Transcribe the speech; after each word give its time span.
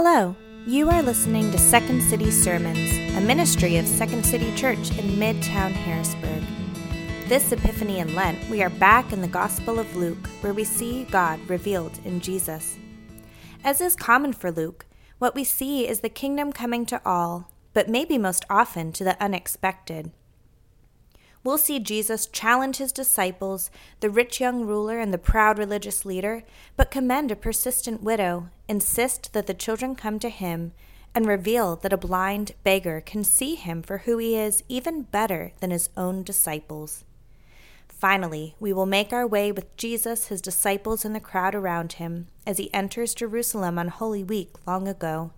Hello, 0.00 0.36
you 0.64 0.88
are 0.90 1.02
listening 1.02 1.50
to 1.50 1.58
Second 1.58 2.00
City 2.04 2.30
Sermons, 2.30 2.96
a 3.16 3.20
ministry 3.20 3.78
of 3.78 3.84
Second 3.84 4.24
City 4.24 4.54
Church 4.54 4.96
in 4.96 5.18
Midtown 5.18 5.72
Harrisburg. 5.72 6.44
This 7.28 7.50
Epiphany 7.50 7.98
in 7.98 8.14
Lent, 8.14 8.48
we 8.48 8.62
are 8.62 8.70
back 8.70 9.12
in 9.12 9.22
the 9.22 9.26
Gospel 9.26 9.80
of 9.80 9.96
Luke, 9.96 10.28
where 10.40 10.54
we 10.54 10.62
see 10.62 11.02
God 11.10 11.40
revealed 11.50 11.98
in 12.04 12.20
Jesus. 12.20 12.78
As 13.64 13.80
is 13.80 13.96
common 13.96 14.32
for 14.32 14.52
Luke, 14.52 14.86
what 15.18 15.34
we 15.34 15.42
see 15.42 15.88
is 15.88 15.98
the 15.98 16.08
kingdom 16.08 16.52
coming 16.52 16.86
to 16.86 17.02
all, 17.04 17.50
but 17.74 17.88
maybe 17.88 18.18
most 18.18 18.44
often 18.48 18.92
to 18.92 19.02
the 19.02 19.20
unexpected 19.20 20.12
we'll 21.48 21.56
see 21.56 21.78
Jesus 21.78 22.26
challenge 22.26 22.76
his 22.76 22.92
disciples, 22.92 23.70
the 24.00 24.10
rich 24.10 24.38
young 24.38 24.66
ruler 24.66 25.00
and 25.00 25.14
the 25.14 25.16
proud 25.16 25.58
religious 25.58 26.04
leader, 26.04 26.44
but 26.76 26.90
commend 26.90 27.30
a 27.30 27.36
persistent 27.36 28.02
widow, 28.02 28.50
insist 28.68 29.32
that 29.32 29.46
the 29.46 29.54
children 29.54 29.94
come 29.94 30.18
to 30.18 30.28
him, 30.28 30.72
and 31.14 31.24
reveal 31.24 31.74
that 31.76 31.92
a 31.94 31.96
blind 31.96 32.52
beggar 32.64 33.00
can 33.00 33.24
see 33.24 33.54
him 33.54 33.80
for 33.80 33.98
who 33.98 34.18
he 34.18 34.36
is 34.36 34.62
even 34.68 35.04
better 35.04 35.52
than 35.60 35.70
his 35.70 35.88
own 35.96 36.22
disciples. 36.22 37.06
Finally, 37.88 38.54
we 38.60 38.70
will 38.70 38.84
make 38.84 39.14
our 39.14 39.26
way 39.26 39.50
with 39.50 39.74
Jesus, 39.78 40.26
his 40.26 40.42
disciples, 40.42 41.02
and 41.02 41.14
the 41.14 41.18
crowd 41.18 41.54
around 41.54 41.94
him 41.94 42.26
as 42.46 42.58
he 42.58 42.72
enters 42.74 43.14
Jerusalem 43.14 43.78
on 43.78 43.88
Holy 43.88 44.22
Week 44.22 44.50
long 44.66 44.86
ago. 44.86 45.30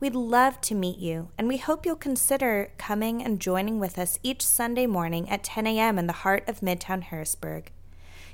We'd 0.00 0.14
love 0.14 0.62
to 0.62 0.74
meet 0.74 0.98
you, 0.98 1.28
and 1.36 1.46
we 1.46 1.58
hope 1.58 1.84
you'll 1.84 1.94
consider 1.94 2.70
coming 2.78 3.22
and 3.22 3.38
joining 3.38 3.78
with 3.78 3.98
us 3.98 4.18
each 4.22 4.40
Sunday 4.40 4.86
morning 4.86 5.28
at 5.28 5.44
10 5.44 5.66
a.m. 5.66 5.98
in 5.98 6.06
the 6.06 6.14
heart 6.14 6.48
of 6.48 6.60
Midtown 6.60 7.02
Harrisburg. 7.02 7.70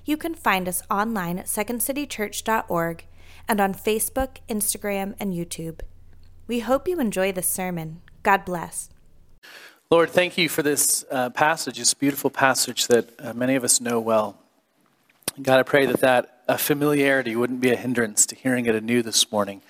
You 0.04 0.16
can 0.16 0.36
find 0.36 0.68
us 0.68 0.80
online 0.88 1.40
at 1.40 1.46
secondcitychurch.org 1.46 3.04
and 3.48 3.60
on 3.60 3.74
Facebook, 3.74 4.36
Instagram, 4.48 5.16
and 5.18 5.34
YouTube. 5.34 5.80
We 6.46 6.60
hope 6.60 6.86
you 6.86 7.00
enjoy 7.00 7.32
this 7.32 7.48
sermon. 7.48 8.00
God 8.22 8.44
bless. 8.44 8.88
Lord, 9.90 10.10
thank 10.10 10.38
you 10.38 10.48
for 10.48 10.62
this 10.62 11.04
uh, 11.10 11.30
passage, 11.30 11.78
this 11.78 11.94
beautiful 11.94 12.30
passage 12.30 12.86
that 12.86 13.10
uh, 13.18 13.34
many 13.34 13.56
of 13.56 13.64
us 13.64 13.80
know 13.80 13.98
well. 13.98 14.38
God, 15.42 15.58
I 15.58 15.64
pray 15.64 15.84
that 15.86 16.00
that 16.00 16.42
uh, 16.46 16.56
familiarity 16.58 17.34
wouldn't 17.34 17.60
be 17.60 17.72
a 17.72 17.76
hindrance 17.76 18.24
to 18.26 18.36
hearing 18.36 18.66
it 18.66 18.76
anew 18.76 19.02
this 19.02 19.32
morning. 19.32 19.62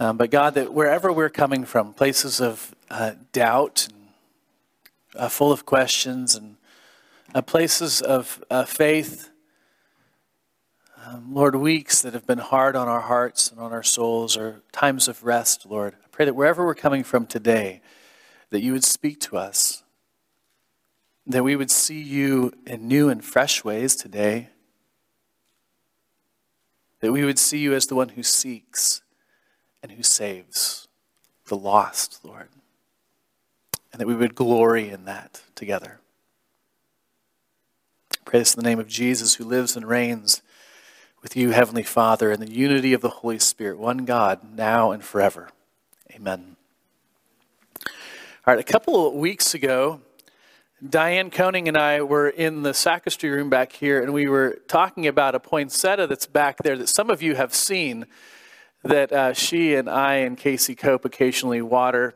Um, 0.00 0.16
but 0.16 0.30
God, 0.30 0.54
that 0.54 0.72
wherever 0.72 1.12
we're 1.12 1.28
coming 1.28 1.66
from, 1.66 1.92
places 1.92 2.40
of 2.40 2.74
uh, 2.90 3.12
doubt, 3.32 3.86
and, 3.90 4.08
uh, 5.14 5.28
full 5.28 5.52
of 5.52 5.66
questions, 5.66 6.34
and 6.34 6.56
uh, 7.34 7.42
places 7.42 8.00
of 8.00 8.42
uh, 8.48 8.64
faith, 8.64 9.28
um, 11.04 11.34
Lord, 11.34 11.54
weeks 11.54 12.00
that 12.00 12.14
have 12.14 12.26
been 12.26 12.38
hard 12.38 12.76
on 12.76 12.88
our 12.88 13.02
hearts 13.02 13.50
and 13.50 13.60
on 13.60 13.72
our 13.74 13.82
souls, 13.82 14.38
or 14.38 14.62
times 14.72 15.06
of 15.06 15.22
rest, 15.22 15.66
Lord, 15.66 15.94
I 16.02 16.08
pray 16.10 16.24
that 16.24 16.34
wherever 16.34 16.64
we're 16.64 16.74
coming 16.74 17.04
from 17.04 17.26
today, 17.26 17.82
that 18.48 18.62
you 18.62 18.72
would 18.72 18.84
speak 18.84 19.20
to 19.20 19.36
us, 19.36 19.82
that 21.26 21.44
we 21.44 21.56
would 21.56 21.70
see 21.70 22.00
you 22.00 22.54
in 22.66 22.88
new 22.88 23.10
and 23.10 23.22
fresh 23.22 23.64
ways 23.64 23.96
today, 23.96 24.48
that 27.00 27.12
we 27.12 27.22
would 27.22 27.38
see 27.38 27.58
you 27.58 27.74
as 27.74 27.86
the 27.86 27.94
one 27.94 28.10
who 28.10 28.22
seeks 28.22 29.02
and 29.82 29.92
who 29.92 30.02
saves 30.02 30.88
the 31.46 31.56
lost, 31.56 32.20
Lord. 32.24 32.48
And 33.92 34.00
that 34.00 34.06
we 34.06 34.14
would 34.14 34.34
glory 34.34 34.88
in 34.88 35.04
that 35.06 35.42
together. 35.54 35.98
Pray 38.24 38.38
this 38.38 38.54
in 38.54 38.62
the 38.62 38.68
name 38.68 38.78
of 38.78 38.86
Jesus, 38.86 39.34
who 39.34 39.44
lives 39.44 39.76
and 39.76 39.88
reigns 39.88 40.42
with 41.22 41.36
you, 41.36 41.50
Heavenly 41.50 41.82
Father, 41.82 42.30
in 42.30 42.40
the 42.40 42.50
unity 42.50 42.92
of 42.92 43.00
the 43.00 43.08
Holy 43.08 43.38
Spirit, 43.38 43.78
one 43.78 44.04
God, 44.04 44.56
now 44.56 44.92
and 44.92 45.02
forever. 45.02 45.50
Amen. 46.14 46.56
All 48.46 48.54
right, 48.54 48.58
a 48.58 48.72
couple 48.72 49.06
of 49.06 49.14
weeks 49.14 49.54
ago, 49.54 50.00
Diane 50.88 51.30
Koning 51.30 51.68
and 51.68 51.76
I 51.76 52.00
were 52.00 52.28
in 52.28 52.62
the 52.62 52.72
sacristy 52.72 53.28
room 53.28 53.50
back 53.50 53.72
here, 53.72 54.02
and 54.02 54.14
we 54.14 54.28
were 54.28 54.60
talking 54.66 55.06
about 55.06 55.34
a 55.34 55.40
poinsettia 55.40 56.06
that's 56.06 56.26
back 56.26 56.56
there 56.62 56.78
that 56.78 56.88
some 56.88 57.10
of 57.10 57.20
you 57.20 57.34
have 57.34 57.54
seen 57.54 58.06
that 58.82 59.12
uh, 59.12 59.32
she 59.32 59.74
and 59.74 59.88
I 59.88 60.16
and 60.16 60.36
Casey 60.36 60.74
Cope 60.74 61.04
occasionally 61.04 61.62
water. 61.62 62.14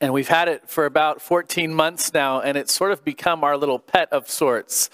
And 0.00 0.12
we've 0.12 0.28
had 0.28 0.48
it 0.48 0.68
for 0.68 0.86
about 0.86 1.20
14 1.20 1.74
months 1.74 2.14
now, 2.14 2.40
and 2.40 2.56
it's 2.56 2.72
sort 2.72 2.92
of 2.92 3.04
become 3.04 3.42
our 3.42 3.56
little 3.56 3.80
pet 3.80 4.12
of 4.12 4.30
sorts. 4.30 4.90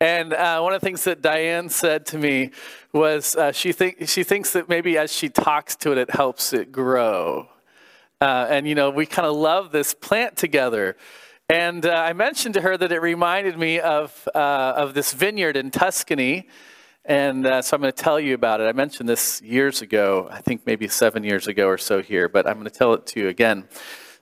And 0.00 0.34
uh, 0.34 0.60
one 0.60 0.74
of 0.74 0.80
the 0.82 0.84
things 0.84 1.04
that 1.04 1.22
Diane 1.22 1.70
said 1.70 2.04
to 2.06 2.18
me 2.18 2.50
was 2.92 3.36
uh, 3.36 3.52
she, 3.52 3.72
think, 3.72 4.06
she 4.08 4.22
thinks 4.22 4.52
that 4.52 4.68
maybe 4.68 4.98
as 4.98 5.10
she 5.10 5.30
talks 5.30 5.76
to 5.76 5.92
it, 5.92 5.98
it 5.98 6.10
helps 6.10 6.52
it 6.52 6.70
grow. 6.70 7.48
Uh, 8.20 8.46
and, 8.50 8.68
you 8.68 8.74
know, 8.74 8.90
we 8.90 9.06
kind 9.06 9.26
of 9.26 9.34
love 9.34 9.72
this 9.72 9.94
plant 9.94 10.36
together. 10.36 10.96
And 11.48 11.86
uh, 11.86 11.90
I 11.90 12.12
mentioned 12.12 12.54
to 12.54 12.60
her 12.60 12.76
that 12.76 12.92
it 12.92 13.00
reminded 13.00 13.58
me 13.58 13.80
of, 13.80 14.28
uh, 14.34 14.38
of 14.76 14.92
this 14.92 15.14
vineyard 15.14 15.56
in 15.56 15.70
Tuscany 15.70 16.48
and 17.04 17.46
uh, 17.46 17.60
so 17.60 17.76
I'm 17.76 17.82
going 17.82 17.92
to 17.92 18.02
tell 18.02 18.18
you 18.18 18.34
about 18.34 18.60
it. 18.60 18.64
I 18.64 18.72
mentioned 18.72 19.08
this 19.08 19.42
years 19.42 19.82
ago, 19.82 20.28
I 20.30 20.40
think 20.40 20.66
maybe 20.66 20.88
seven 20.88 21.22
years 21.22 21.46
ago 21.46 21.68
or 21.68 21.76
so 21.76 22.00
here, 22.00 22.28
but 22.28 22.46
I'm 22.46 22.54
going 22.54 22.64
to 22.64 22.70
tell 22.70 22.94
it 22.94 23.06
to 23.08 23.20
you 23.20 23.28
again. 23.28 23.68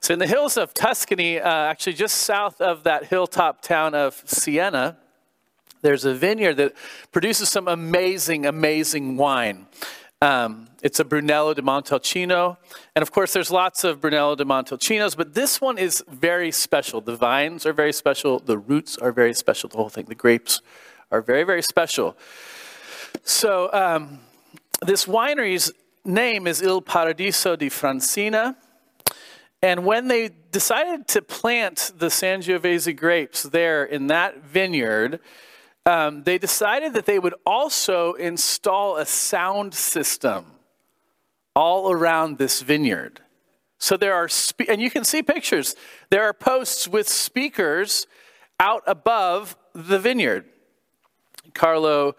So, 0.01 0.11
in 0.11 0.19
the 0.19 0.27
hills 0.27 0.57
of 0.57 0.73
Tuscany, 0.73 1.39
uh, 1.39 1.49
actually 1.49 1.93
just 1.93 2.17
south 2.17 2.59
of 2.59 2.83
that 2.83 3.05
hilltop 3.05 3.61
town 3.61 3.95
of 3.95 4.21
Siena, 4.25 4.97
there's 5.81 6.03
a 6.03 6.13
vineyard 6.13 6.55
that 6.55 6.73
produces 7.11 7.49
some 7.49 7.69
amazing, 7.69 8.45
amazing 8.45 9.15
wine. 9.15 9.67
Um, 10.21 10.67
it's 10.81 10.99
a 10.99 11.05
Brunello 11.05 11.53
di 11.53 11.61
Montalcino. 11.61 12.57
And 12.95 13.03
of 13.03 13.11
course, 13.11 13.33
there's 13.33 13.51
lots 13.51 13.83
of 13.83 14.01
Brunello 14.01 14.35
di 14.35 14.43
Montalcinos, 14.43 15.15
but 15.15 15.33
this 15.33 15.61
one 15.61 15.77
is 15.77 16.03
very 16.09 16.51
special. 16.51 16.99
The 16.99 17.15
vines 17.15 17.65
are 17.65 17.73
very 17.73 17.93
special, 17.93 18.39
the 18.39 18.57
roots 18.57 18.97
are 18.97 19.11
very 19.13 19.33
special, 19.33 19.69
the 19.69 19.77
whole 19.77 19.89
thing. 19.89 20.05
The 20.05 20.15
grapes 20.15 20.61
are 21.11 21.21
very, 21.21 21.43
very 21.43 21.61
special. 21.61 22.17
So, 23.21 23.71
um, 23.71 24.19
this 24.81 25.05
winery's 25.05 25.71
name 26.03 26.47
is 26.47 26.61
Il 26.61 26.81
Paradiso 26.81 27.55
di 27.55 27.69
Frassina. 27.69 28.55
And 29.61 29.85
when 29.85 30.09
they 30.09 30.29
decided 30.51 31.07
to 31.09 31.21
plant 31.21 31.93
the 31.97 32.07
Sangiovese 32.07 32.93
grapes 32.95 33.43
there 33.43 33.85
in 33.85 34.07
that 34.07 34.43
vineyard, 34.43 35.21
um, 35.85 36.23
they 36.23 36.37
decided 36.37 36.93
that 36.93 37.05
they 37.05 37.17
would 37.17 37.35
also 37.45 38.13
install 38.13 38.97
a 38.97 39.05
sound 39.05 39.73
system 39.73 40.45
all 41.55 41.91
around 41.91 42.37
this 42.37 42.61
vineyard. 42.61 43.21
So 43.77 43.95
there 43.95 44.13
are, 44.13 44.27
spe- 44.27 44.69
and 44.69 44.81
you 44.81 44.89
can 44.89 45.03
see 45.03 45.23
pictures, 45.23 45.75
there 46.09 46.23
are 46.23 46.33
posts 46.33 46.87
with 46.87 47.07
speakers 47.07 48.07
out 48.59 48.83
above 48.87 49.55
the 49.73 49.99
vineyard. 49.99 50.45
Carlo 51.53 52.15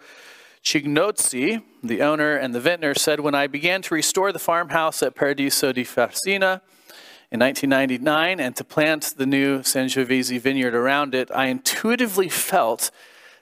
Cignozzi, 0.65 1.61
the 1.83 2.01
owner 2.01 2.35
and 2.35 2.53
the 2.53 2.59
vintner, 2.59 2.95
said, 2.95 3.19
When 3.19 3.35
I 3.35 3.45
began 3.45 3.83
to 3.83 3.93
restore 3.93 4.31
the 4.31 4.39
farmhouse 4.39 5.03
at 5.03 5.13
Paradiso 5.13 5.71
di 5.71 5.83
Frassina 5.83 6.61
in 7.31 7.39
1999 7.39 8.39
and 8.39 8.55
to 8.55 8.63
plant 8.63 9.13
the 9.15 9.27
new 9.27 9.59
Sangiovese 9.59 10.41
vineyard 10.41 10.73
around 10.73 11.13
it, 11.13 11.29
I 11.29 11.45
intuitively 11.45 12.29
felt 12.29 12.89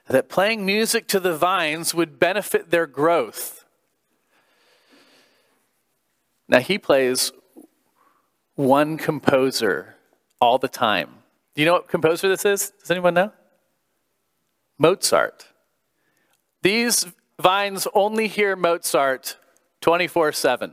that 0.06 0.28
playing 0.28 0.66
music 0.66 1.08
to 1.08 1.18
the 1.18 1.34
vines 1.34 1.94
would 1.94 2.20
benefit 2.20 2.70
their 2.70 2.86
growth. 2.86 3.64
Now, 6.46 6.60
he 6.60 6.76
plays 6.76 7.32
one 8.54 8.98
composer 8.98 9.96
all 10.42 10.58
the 10.58 10.68
time. 10.68 11.08
Do 11.54 11.62
you 11.62 11.66
know 11.66 11.72
what 11.72 11.88
composer 11.88 12.28
this 12.28 12.44
is? 12.44 12.72
Does 12.80 12.90
anyone 12.90 13.14
know? 13.14 13.32
Mozart. 14.76 15.46
These 16.64 17.06
vines 17.38 17.86
only 17.92 18.26
hear 18.26 18.56
Mozart 18.56 19.36
24 19.82 20.32
7. 20.32 20.72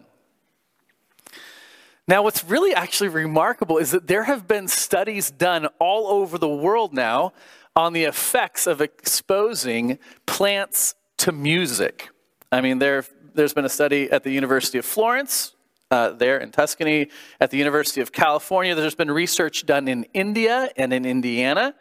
Now, 2.08 2.24
what's 2.24 2.46
really 2.46 2.74
actually 2.74 3.10
remarkable 3.10 3.78
is 3.78 3.92
that 3.92 4.08
there 4.08 4.24
have 4.24 4.48
been 4.48 4.70
studies 4.70 5.32
done 5.32 5.68
all 5.80 6.08
over 6.08 6.38
the 6.38 6.48
world 6.48 6.94
now 6.94 7.34
on 7.76 7.92
the 7.92 8.06
effects 8.06 8.68
of 8.68 8.80
exposing 8.80 10.00
plants 10.26 10.96
to 11.18 11.34
music. 11.34 12.08
I 12.54 12.62
mean, 12.62 12.80
there, 12.80 13.04
there's 13.34 13.54
been 13.54 13.66
a 13.66 13.70
study 13.70 14.10
at 14.10 14.24
the 14.24 14.32
University 14.32 14.78
of 14.78 14.86
Florence, 14.86 15.56
uh, 15.92 16.12
there 16.12 16.38
in 16.38 16.52
Tuscany, 16.52 17.10
at 17.42 17.52
the 17.52 17.58
University 17.58 18.00
of 18.00 18.14
California. 18.14 18.76
There's 18.76 18.96
been 18.96 19.12
research 19.12 19.66
done 19.66 19.90
in 19.90 20.06
India 20.14 20.70
and 20.78 20.94
in 20.94 21.06
Indiana 21.06 21.76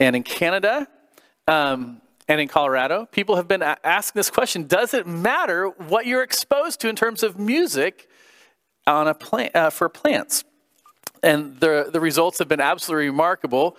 and 0.00 0.16
in 0.16 0.24
Canada. 0.24 0.88
Um, 1.46 2.02
and 2.28 2.40
in 2.40 2.48
Colorado, 2.48 3.06
people 3.06 3.36
have 3.36 3.48
been 3.48 3.62
asking 3.62 4.18
this 4.18 4.30
question 4.30 4.66
Does 4.66 4.94
it 4.94 5.06
matter 5.06 5.68
what 5.68 6.06
you're 6.06 6.22
exposed 6.22 6.80
to 6.80 6.88
in 6.88 6.96
terms 6.96 7.22
of 7.22 7.38
music 7.38 8.08
on 8.86 9.08
a 9.08 9.14
plant, 9.14 9.54
uh, 9.56 9.70
for 9.70 9.88
plants? 9.88 10.44
And 11.22 11.58
the, 11.58 11.88
the 11.92 12.00
results 12.00 12.38
have 12.38 12.48
been 12.48 12.60
absolutely 12.60 13.06
remarkable. 13.06 13.76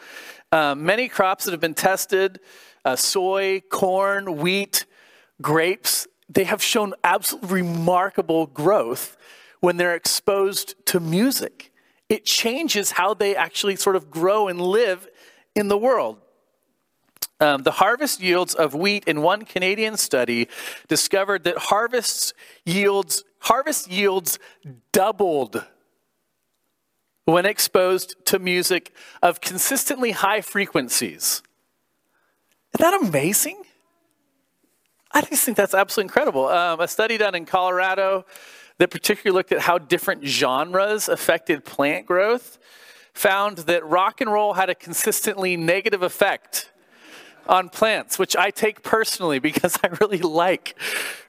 Uh, 0.51 0.75
many 0.75 1.07
crops 1.07 1.45
that 1.45 1.51
have 1.51 1.61
been 1.61 1.73
tested 1.75 2.39
uh, 2.85 2.95
soy, 2.95 3.61
corn, 3.69 4.37
wheat, 4.37 4.85
grapes 5.41 6.07
they 6.29 6.43
have 6.43 6.61
shown 6.61 6.93
absolutely 7.03 7.63
remarkable 7.63 8.45
growth 8.45 9.17
when 9.59 9.77
they're 9.77 9.95
exposed 9.95 10.75
to 10.85 10.99
music. 10.99 11.71
It 12.07 12.23
changes 12.23 12.91
how 12.91 13.15
they 13.15 13.35
actually 13.35 13.75
sort 13.75 13.95
of 13.95 14.11
grow 14.11 14.47
and 14.47 14.61
live 14.61 15.07
in 15.55 15.67
the 15.67 15.77
world. 15.77 16.21
Um, 17.41 17.63
the 17.63 17.71
harvest 17.71 18.21
yields 18.21 18.53
of 18.53 18.73
wheat 18.75 19.05
in 19.05 19.21
one 19.21 19.45
Canadian 19.45 19.95
study 19.95 20.49
discovered 20.87 21.45
that 21.45 21.57
harvest 21.57 22.33
yields 22.65 23.23
harvest 23.39 23.89
yields 23.89 24.37
doubled 24.91 25.65
when 27.25 27.45
exposed 27.45 28.15
to 28.25 28.39
music 28.39 28.93
of 29.21 29.39
consistently 29.39 30.11
high 30.11 30.41
frequencies. 30.41 31.41
Isn't 32.73 32.91
that 32.91 33.01
amazing? 33.01 33.63
I 35.11 35.21
just 35.21 35.43
think 35.43 35.57
that's 35.57 35.73
absolutely 35.73 36.09
incredible. 36.09 36.47
Um, 36.47 36.81
a 36.81 36.87
study 36.87 37.17
done 37.17 37.35
in 37.35 37.45
Colorado 37.45 38.25
that 38.77 38.91
particularly 38.91 39.35
looked 39.35 39.51
at 39.51 39.59
how 39.59 39.77
different 39.77 40.25
genres 40.25 41.07
affected 41.07 41.65
plant 41.65 42.05
growth 42.05 42.59
found 43.13 43.59
that 43.59 43.85
rock 43.85 44.21
and 44.21 44.31
roll 44.31 44.53
had 44.53 44.69
a 44.69 44.75
consistently 44.75 45.57
negative 45.57 46.03
effect 46.03 46.71
on 47.49 47.67
plants, 47.67 48.17
which 48.17 48.35
I 48.35 48.51
take 48.51 48.83
personally 48.83 49.39
because 49.39 49.77
I 49.83 49.87
really 49.99 50.19
like 50.19 50.77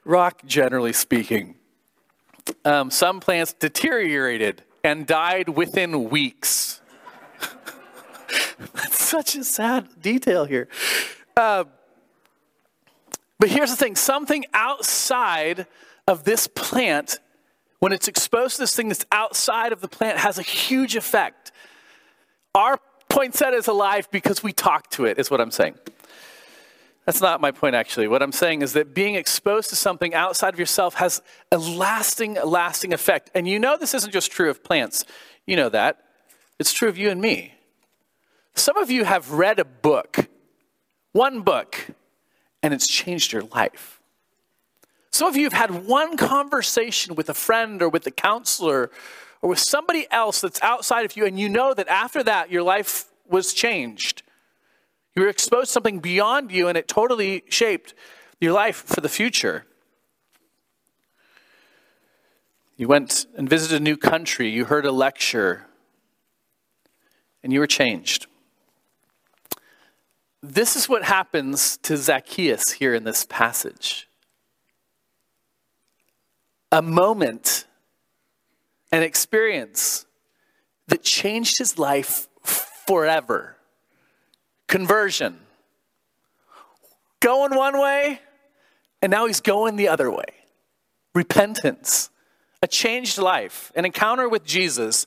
rock, 0.05 0.41
generally 0.45 0.93
speaking. 0.93 1.55
Um, 2.63 2.91
some 2.91 3.19
plants 3.19 3.53
deteriorated 3.53 4.63
and 4.83 5.05
died 5.05 5.49
within 5.49 6.09
weeks. 6.09 6.81
That's 8.73 9.03
such 9.03 9.35
a 9.35 9.43
sad 9.43 10.01
detail 10.01 10.45
here. 10.45 10.67
Uh, 11.35 11.65
but 13.39 13.49
here's 13.49 13.71
the 13.71 13.75
thing 13.75 13.95
something 13.95 14.45
outside 14.53 15.65
of 16.07 16.23
this 16.23 16.47
plant, 16.47 17.17
when 17.79 17.91
it's 17.91 18.07
exposed 18.07 18.57
to 18.57 18.63
this 18.63 18.75
thing 18.75 18.89
that's 18.89 19.05
outside 19.11 19.71
of 19.71 19.81
the 19.81 19.87
plant, 19.87 20.19
has 20.19 20.37
a 20.37 20.43
huge 20.43 20.95
effect. 20.95 21.51
Our 22.53 22.79
poinsettia 23.09 23.57
is 23.57 23.67
alive 23.67 24.09
because 24.11 24.43
we 24.43 24.53
talk 24.53 24.89
to 24.91 25.05
it, 25.05 25.17
is 25.17 25.31
what 25.31 25.41
I'm 25.41 25.51
saying. 25.51 25.75
That's 27.05 27.21
not 27.21 27.41
my 27.41 27.51
point, 27.51 27.75
actually. 27.75 28.07
What 28.07 28.21
I'm 28.21 28.31
saying 28.31 28.61
is 28.61 28.73
that 28.73 28.93
being 28.93 29.15
exposed 29.15 29.69
to 29.69 29.75
something 29.75 30.13
outside 30.13 30.53
of 30.53 30.59
yourself 30.59 30.95
has 30.95 31.21
a 31.51 31.57
lasting, 31.57 32.37
lasting 32.45 32.93
effect. 32.93 33.31
And 33.33 33.47
you 33.47 33.59
know 33.59 33.75
this 33.77 33.93
isn't 33.93 34.13
just 34.13 34.31
true 34.31 34.49
of 34.49 34.63
plants. 34.63 35.03
You 35.47 35.55
know 35.55 35.69
that. 35.69 36.03
It's 36.59 36.71
true 36.71 36.89
of 36.89 36.97
you 36.97 37.09
and 37.09 37.19
me. 37.19 37.55
Some 38.53 38.77
of 38.77 38.91
you 38.91 39.03
have 39.03 39.31
read 39.31 39.59
a 39.59 39.65
book, 39.65 40.27
one 41.11 41.41
book, 41.41 41.87
and 42.61 42.73
it's 42.73 42.87
changed 42.87 43.31
your 43.31 43.43
life. 43.43 43.99
Some 45.11 45.27
of 45.27 45.35
you 45.35 45.45
have 45.45 45.53
had 45.53 45.87
one 45.87 46.17
conversation 46.17 47.15
with 47.15 47.29
a 47.29 47.33
friend 47.33 47.81
or 47.81 47.89
with 47.89 48.05
a 48.05 48.11
counselor 48.11 48.91
or 49.41 49.49
with 49.49 49.59
somebody 49.59 50.05
else 50.11 50.41
that's 50.41 50.61
outside 50.61 51.05
of 51.05 51.17
you, 51.17 51.25
and 51.25 51.39
you 51.39 51.49
know 51.49 51.73
that 51.73 51.87
after 51.87 52.21
that, 52.23 52.51
your 52.51 52.61
life 52.61 53.05
was 53.27 53.53
changed. 53.53 54.21
You 55.15 55.23
were 55.23 55.29
exposed 55.29 55.67
to 55.67 55.73
something 55.73 55.99
beyond 55.99 56.51
you, 56.51 56.67
and 56.67 56.77
it 56.77 56.87
totally 56.87 57.43
shaped 57.49 57.93
your 58.39 58.53
life 58.53 58.83
for 58.85 59.01
the 59.01 59.09
future. 59.09 59.65
You 62.77 62.87
went 62.87 63.27
and 63.35 63.47
visited 63.47 63.81
a 63.81 63.83
new 63.83 63.97
country, 63.97 64.49
you 64.49 64.65
heard 64.65 64.85
a 64.85 64.91
lecture, 64.91 65.67
and 67.43 67.51
you 67.53 67.59
were 67.59 67.67
changed. 67.67 68.27
This 70.41 70.75
is 70.75 70.89
what 70.89 71.03
happens 71.03 71.77
to 71.77 71.95
Zacchaeus 71.97 72.71
here 72.71 72.95
in 72.95 73.03
this 73.03 73.25
passage. 73.29 74.07
A 76.71 76.81
moment, 76.81 77.67
an 78.91 79.03
experience 79.03 80.05
that 80.87 81.03
changed 81.03 81.59
his 81.59 81.77
life 81.77 82.27
forever. 82.43 83.57
Conversion. 84.71 85.37
Going 87.19 87.53
one 87.53 87.77
way, 87.77 88.21
and 89.01 89.11
now 89.11 89.27
he's 89.27 89.41
going 89.41 89.75
the 89.75 89.89
other 89.89 90.09
way. 90.09 90.23
Repentance, 91.13 92.09
a 92.63 92.67
changed 92.67 93.17
life, 93.17 93.73
an 93.75 93.83
encounter 93.83 94.29
with 94.29 94.45
Jesus, 94.45 95.05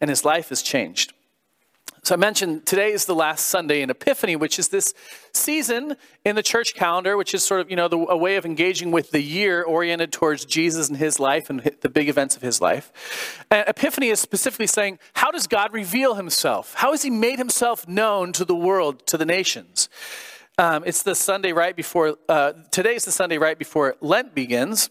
and 0.00 0.10
his 0.10 0.24
life 0.24 0.50
is 0.50 0.62
changed. 0.62 1.13
So 2.04 2.14
I 2.14 2.18
mentioned 2.18 2.66
today 2.66 2.92
is 2.92 3.06
the 3.06 3.14
last 3.14 3.46
Sunday 3.46 3.80
in 3.80 3.88
Epiphany, 3.88 4.36
which 4.36 4.58
is 4.58 4.68
this 4.68 4.92
season 5.32 5.96
in 6.22 6.36
the 6.36 6.42
church 6.42 6.74
calendar, 6.74 7.16
which 7.16 7.32
is 7.32 7.42
sort 7.42 7.62
of, 7.62 7.70
you 7.70 7.76
know, 7.76 7.88
the, 7.88 7.96
a 7.96 8.16
way 8.16 8.36
of 8.36 8.44
engaging 8.44 8.90
with 8.90 9.10
the 9.10 9.22
year 9.22 9.62
oriented 9.62 10.12
towards 10.12 10.44
Jesus 10.44 10.90
and 10.90 10.98
his 10.98 11.18
life 11.18 11.48
and 11.48 11.60
the 11.80 11.88
big 11.88 12.10
events 12.10 12.36
of 12.36 12.42
his 12.42 12.60
life. 12.60 13.46
And 13.50 13.66
Epiphany 13.66 14.10
is 14.10 14.20
specifically 14.20 14.66
saying, 14.66 14.98
how 15.14 15.30
does 15.30 15.46
God 15.46 15.72
reveal 15.72 16.16
himself? 16.16 16.74
How 16.74 16.90
has 16.90 17.00
he 17.00 17.08
made 17.08 17.38
himself 17.38 17.88
known 17.88 18.34
to 18.34 18.44
the 18.44 18.54
world, 18.54 19.06
to 19.06 19.16
the 19.16 19.24
nations? 19.24 19.88
Um, 20.58 20.84
it's 20.84 21.02
the 21.02 21.14
Sunday 21.14 21.52
right 21.52 21.74
before, 21.74 22.18
uh, 22.28 22.52
today 22.70 22.96
is 22.96 23.06
the 23.06 23.12
Sunday 23.12 23.38
right 23.38 23.58
before 23.58 23.96
Lent 24.02 24.34
begins. 24.34 24.90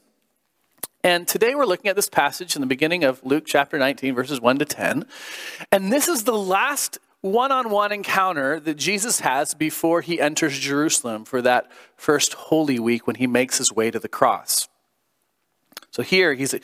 And 1.06 1.28
today 1.28 1.54
we're 1.54 1.66
looking 1.66 1.90
at 1.90 1.98
this 1.98 2.08
passage 2.08 2.56
in 2.56 2.62
the 2.62 2.68
beginning 2.68 3.04
of 3.04 3.22
Luke 3.26 3.44
chapter 3.46 3.78
19, 3.78 4.16
verses 4.16 4.40
1 4.40 4.60
to 4.60 4.66
10. 4.66 5.06
And 5.70 5.92
this 5.92 6.08
is 6.08 6.24
the 6.24 6.38
last 6.38 6.98
one 7.20 7.52
on 7.52 7.70
one 7.70 7.92
encounter 7.92 8.58
that 8.62 8.76
Jesus 8.76 9.20
has 9.20 9.54
before 9.54 10.00
he 10.00 10.22
enters 10.22 10.58
Jerusalem 10.58 11.26
for 11.26 11.42
that 11.42 11.70
first 11.98 12.34
Holy 12.34 12.80
Week 12.80 13.06
when 13.06 13.18
he 13.18 13.28
makes 13.28 13.58
his 13.58 13.70
way 13.70 13.92
to 13.92 14.00
the 14.00 14.08
cross. 14.08 14.70
So 15.92 16.04
here 16.04 16.36
he's, 16.36 16.56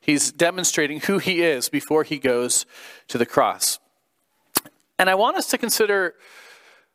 he's 0.00 0.32
demonstrating 0.32 1.00
who 1.00 1.18
he 1.18 1.42
is 1.42 1.68
before 1.68 2.02
he 2.02 2.18
goes 2.18 2.64
to 3.08 3.18
the 3.18 3.26
cross. 3.26 3.78
And 4.98 5.10
I 5.10 5.16
want 5.16 5.36
us 5.36 5.48
to 5.48 5.58
consider 5.58 6.14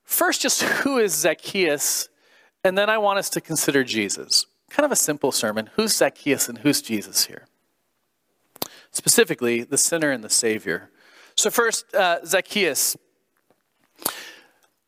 first 0.04 0.42
just 0.42 0.64
who 0.64 0.98
is 0.98 1.14
Zacchaeus, 1.14 2.10
and 2.64 2.76
then 2.76 2.90
I 2.90 2.98
want 2.98 3.20
us 3.20 3.30
to 3.32 3.42
consider 3.42 3.84
Jesus 3.84 4.48
kind 4.70 4.86
of 4.86 4.92
a 4.92 4.96
simple 4.96 5.32
sermon. 5.32 5.70
Who's 5.76 5.96
Zacchaeus 5.96 6.50
and 6.50 6.60
who's 6.60 6.82
Jesus 6.82 7.26
here? 7.26 7.46
Specifically, 8.92 9.64
the 9.64 9.78
sinner 9.78 10.12
and 10.12 10.24
the 10.24 10.30
Savior. 10.30 10.90
So, 11.36 11.50
first, 11.50 11.94
uh, 11.94 12.26
Zacchaeus. 12.26 12.98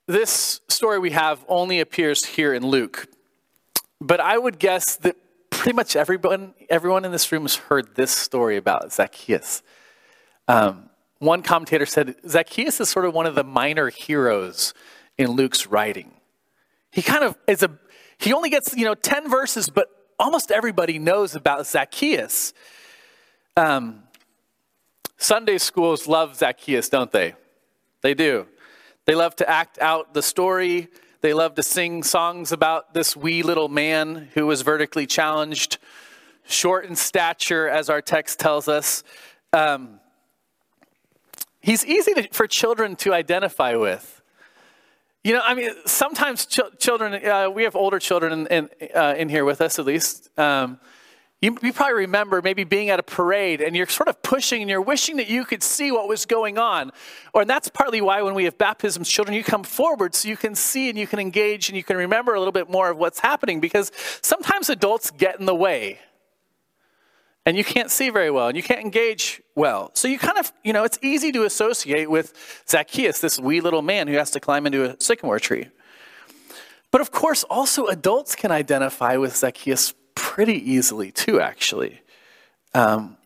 This 0.08 0.62
story 0.68 0.98
we 0.98 1.12
have 1.12 1.46
only 1.48 1.80
appears 1.80 2.26
here 2.26 2.54
in 2.54 2.66
Luke. 2.66 3.08
But 4.02 4.20
I 4.20 4.38
would 4.38 4.58
guess 4.58 4.96
that 4.98 5.16
pretty 5.52 5.76
much 5.76 5.96
everyone, 5.96 6.54
everyone 6.70 7.06
in 7.06 7.12
this 7.12 7.32
room 7.32 7.44
has 7.44 7.56
heard 7.56 7.96
this 7.96 8.12
story 8.12 8.58
about 8.58 8.92
Zacchaeus. 8.92 9.62
Um, 10.48 10.90
one 11.20 11.44
commentator 11.44 11.86
said 11.86 12.16
Zacchaeus 12.28 12.80
is 12.80 12.90
sort 12.90 13.06
of 13.06 13.14
one 13.14 13.26
of 13.26 13.36
the 13.36 13.44
minor 13.44 13.90
heroes 13.90 14.74
in 15.18 15.32
Luke's 15.32 15.68
writing. 15.68 16.14
He 16.92 17.02
kind 17.02 17.24
of 17.24 17.38
is 17.46 17.62
a 17.62 17.68
he 18.20 18.34
only 18.34 18.50
gets, 18.50 18.76
you 18.76 18.86
know, 18.86 18.96
10 18.96 19.30
verses, 19.30 19.70
but 19.70 19.88
almost 20.20 20.52
everybody 20.52 21.00
knows 21.00 21.36
about 21.36 21.66
Zacchaeus. 21.66 22.54
Um, 23.56 24.04
Sunday 25.18 25.58
schools 25.58 26.08
love 26.08 26.36
Zacchaeus, 26.36 26.90
don't 26.90 27.12
they? 27.12 27.34
They 28.02 28.14
do. 28.14 28.48
They 29.06 29.16
love 29.16 29.36
to 29.38 29.50
act 29.50 29.80
out 29.80 30.14
the 30.14 30.22
story. 30.22 30.90
They 31.22 31.34
love 31.34 31.56
to 31.56 31.64
sing 31.64 32.04
songs 32.04 32.52
about 32.52 32.94
this 32.94 33.16
wee 33.16 33.42
little 33.42 33.70
man 33.70 34.30
who 34.34 34.46
was 34.46 34.62
vertically 34.62 35.06
challenged, 35.06 35.78
short 36.46 36.86
in 36.86 36.96
stature, 36.96 37.68
as 37.68 37.90
our 37.90 38.02
text 38.02 38.40
tells 38.40 38.68
us. 38.68 39.04
Um, 39.54 40.00
he's 41.62 41.86
easy 41.86 42.14
to, 42.14 42.28
for 42.32 42.48
children 42.48 42.96
to 42.98 43.14
identify 43.14 43.76
with. 43.76 44.19
You 45.24 45.34
know, 45.34 45.42
I 45.44 45.54
mean, 45.54 45.72
sometimes 45.86 46.46
ch- 46.46 46.62
children, 46.78 47.26
uh, 47.26 47.50
we 47.50 47.64
have 47.64 47.76
older 47.76 48.00
children 48.00 48.48
in, 48.48 48.48
in, 48.48 48.90
uh, 48.96 49.16
in, 49.18 49.28
here 49.28 49.44
with 49.44 49.60
us 49.60 49.78
at 49.78 49.86
least. 49.86 50.30
Um, 50.40 50.80
you, 51.42 51.58
you, 51.62 51.74
probably 51.74 51.96
remember 51.96 52.42
maybe 52.42 52.64
being 52.64 52.90
at 52.90 53.00
a 53.00 53.04
parade 53.04 53.60
and 53.60 53.76
you're 53.76 53.88
sort 53.88 54.08
of 54.08 54.22
pushing 54.22 54.62
and 54.62 54.70
you're 54.70 54.82
wishing 54.82 55.18
that 55.18 55.30
you 55.30 55.44
could 55.44 55.62
see 55.62 55.92
what 55.92 56.08
was 56.08 56.26
going 56.26 56.58
on. 56.58 56.92
Or 57.34 57.42
and 57.42 57.50
that's 57.50 57.68
partly 57.68 58.00
why 58.00 58.22
when 58.22 58.34
we 58.34 58.46
have 58.46 58.58
baptisms, 58.58 59.10
children, 59.10 59.36
you 59.36 59.44
come 59.44 59.64
forward 59.64 60.16
so 60.16 60.30
you 60.30 60.38
can 60.38 60.56
see 60.56 60.88
and 60.88 60.98
you 60.98 61.08
can 61.08 61.20
engage 61.20 61.68
and 61.68 61.76
you 61.76 61.84
can 61.84 61.98
remember 61.98 62.34
a 62.34 62.40
little 62.40 62.54
bit 62.54 62.70
more 62.70 62.90
of 62.90 62.98
what's 62.98 63.20
happening 63.20 63.60
because 63.60 63.92
sometimes 64.22 64.70
adults 64.70 65.12
get 65.12 65.40
in 65.40 65.46
the 65.46 65.56
way 65.56 66.00
and 67.50 67.58
you 67.58 67.64
can't 67.64 67.90
see 67.90 68.12
very 68.12 68.30
well 68.30 68.48
and 68.48 68.56
you 68.56 68.62
can't 68.62 68.80
engage 68.80 69.42
well. 69.56 69.90
So 69.96 70.08
you 70.08 70.20
kind 70.20 70.38
of, 70.38 70.54
you 70.64 70.72
know, 70.72 70.84
it's 70.84 71.00
easy 71.02 71.32
to 71.32 71.46
associate 71.46 72.08
with 72.08 72.64
Zacchaeus, 72.70 73.22
this 73.22 73.40
wee 73.40 73.60
little 73.60 73.82
man 73.82 74.08
who 74.08 74.14
has 74.18 74.30
to 74.32 74.40
climb 74.40 74.68
into 74.68 74.84
a 74.84 74.96
sycamore 75.02 75.40
tree. 75.40 75.70
But 76.92 77.02
of 77.02 77.10
course, 77.10 77.44
also 77.46 77.88
adults 77.88 78.36
can 78.36 78.52
identify 78.52 79.18
with 79.18 79.36
Zacchaeus 79.36 79.96
pretty 80.14 80.72
easily 80.72 81.12
too, 81.12 81.42
actually. 81.42 82.02
Um, 82.76 83.18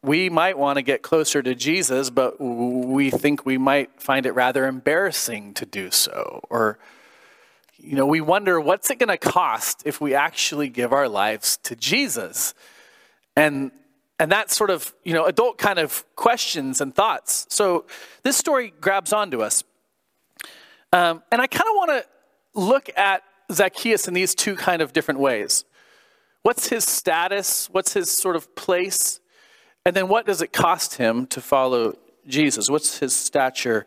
we 0.00 0.30
might 0.30 0.56
want 0.56 0.76
to 0.76 0.82
get 0.82 1.02
closer 1.02 1.42
to 1.42 1.52
Jesus, 1.52 2.08
but 2.08 2.40
we 2.40 3.10
think 3.10 3.44
we 3.44 3.58
might 3.58 4.00
find 4.00 4.26
it 4.26 4.32
rather 4.32 4.64
embarrassing 4.64 5.54
to 5.54 5.66
do 5.66 5.90
so. 5.90 6.40
Or 6.50 6.78
you 7.78 7.96
know, 7.96 8.06
we 8.06 8.20
wonder 8.20 8.60
what's 8.60 8.90
it 8.90 9.00
going 9.00 9.08
to 9.08 9.18
cost 9.18 9.82
if 9.84 10.00
we 10.00 10.14
actually 10.14 10.68
give 10.68 10.92
our 10.92 11.08
lives 11.08 11.56
to 11.64 11.74
Jesus? 11.74 12.54
And 13.36 13.70
and 14.18 14.30
that 14.30 14.52
sort 14.52 14.70
of, 14.70 14.94
you 15.02 15.14
know, 15.14 15.24
adult 15.24 15.58
kind 15.58 15.80
of 15.80 16.04
questions 16.14 16.80
and 16.80 16.94
thoughts. 16.94 17.44
So 17.48 17.86
this 18.22 18.36
story 18.36 18.72
grabs 18.80 19.12
onto 19.12 19.42
us. 19.42 19.64
Um, 20.92 21.24
and 21.32 21.42
I 21.42 21.48
kind 21.48 21.68
of 21.68 21.74
want 21.74 21.90
to 21.90 22.04
look 22.54 22.88
at 22.96 23.24
Zacchaeus 23.50 24.06
in 24.06 24.14
these 24.14 24.34
two 24.36 24.54
kind 24.54 24.80
of 24.80 24.92
different 24.92 25.18
ways. 25.18 25.64
What's 26.42 26.68
his 26.68 26.84
status? 26.84 27.68
What's 27.70 27.94
his 27.94 28.10
sort 28.10 28.36
of 28.36 28.54
place? 28.54 29.18
And 29.84 29.96
then 29.96 30.06
what 30.06 30.26
does 30.26 30.42
it 30.42 30.52
cost 30.52 30.94
him 30.94 31.26
to 31.28 31.40
follow 31.40 31.98
Jesus? 32.26 32.70
What's 32.70 32.98
his 32.98 33.14
stature? 33.14 33.86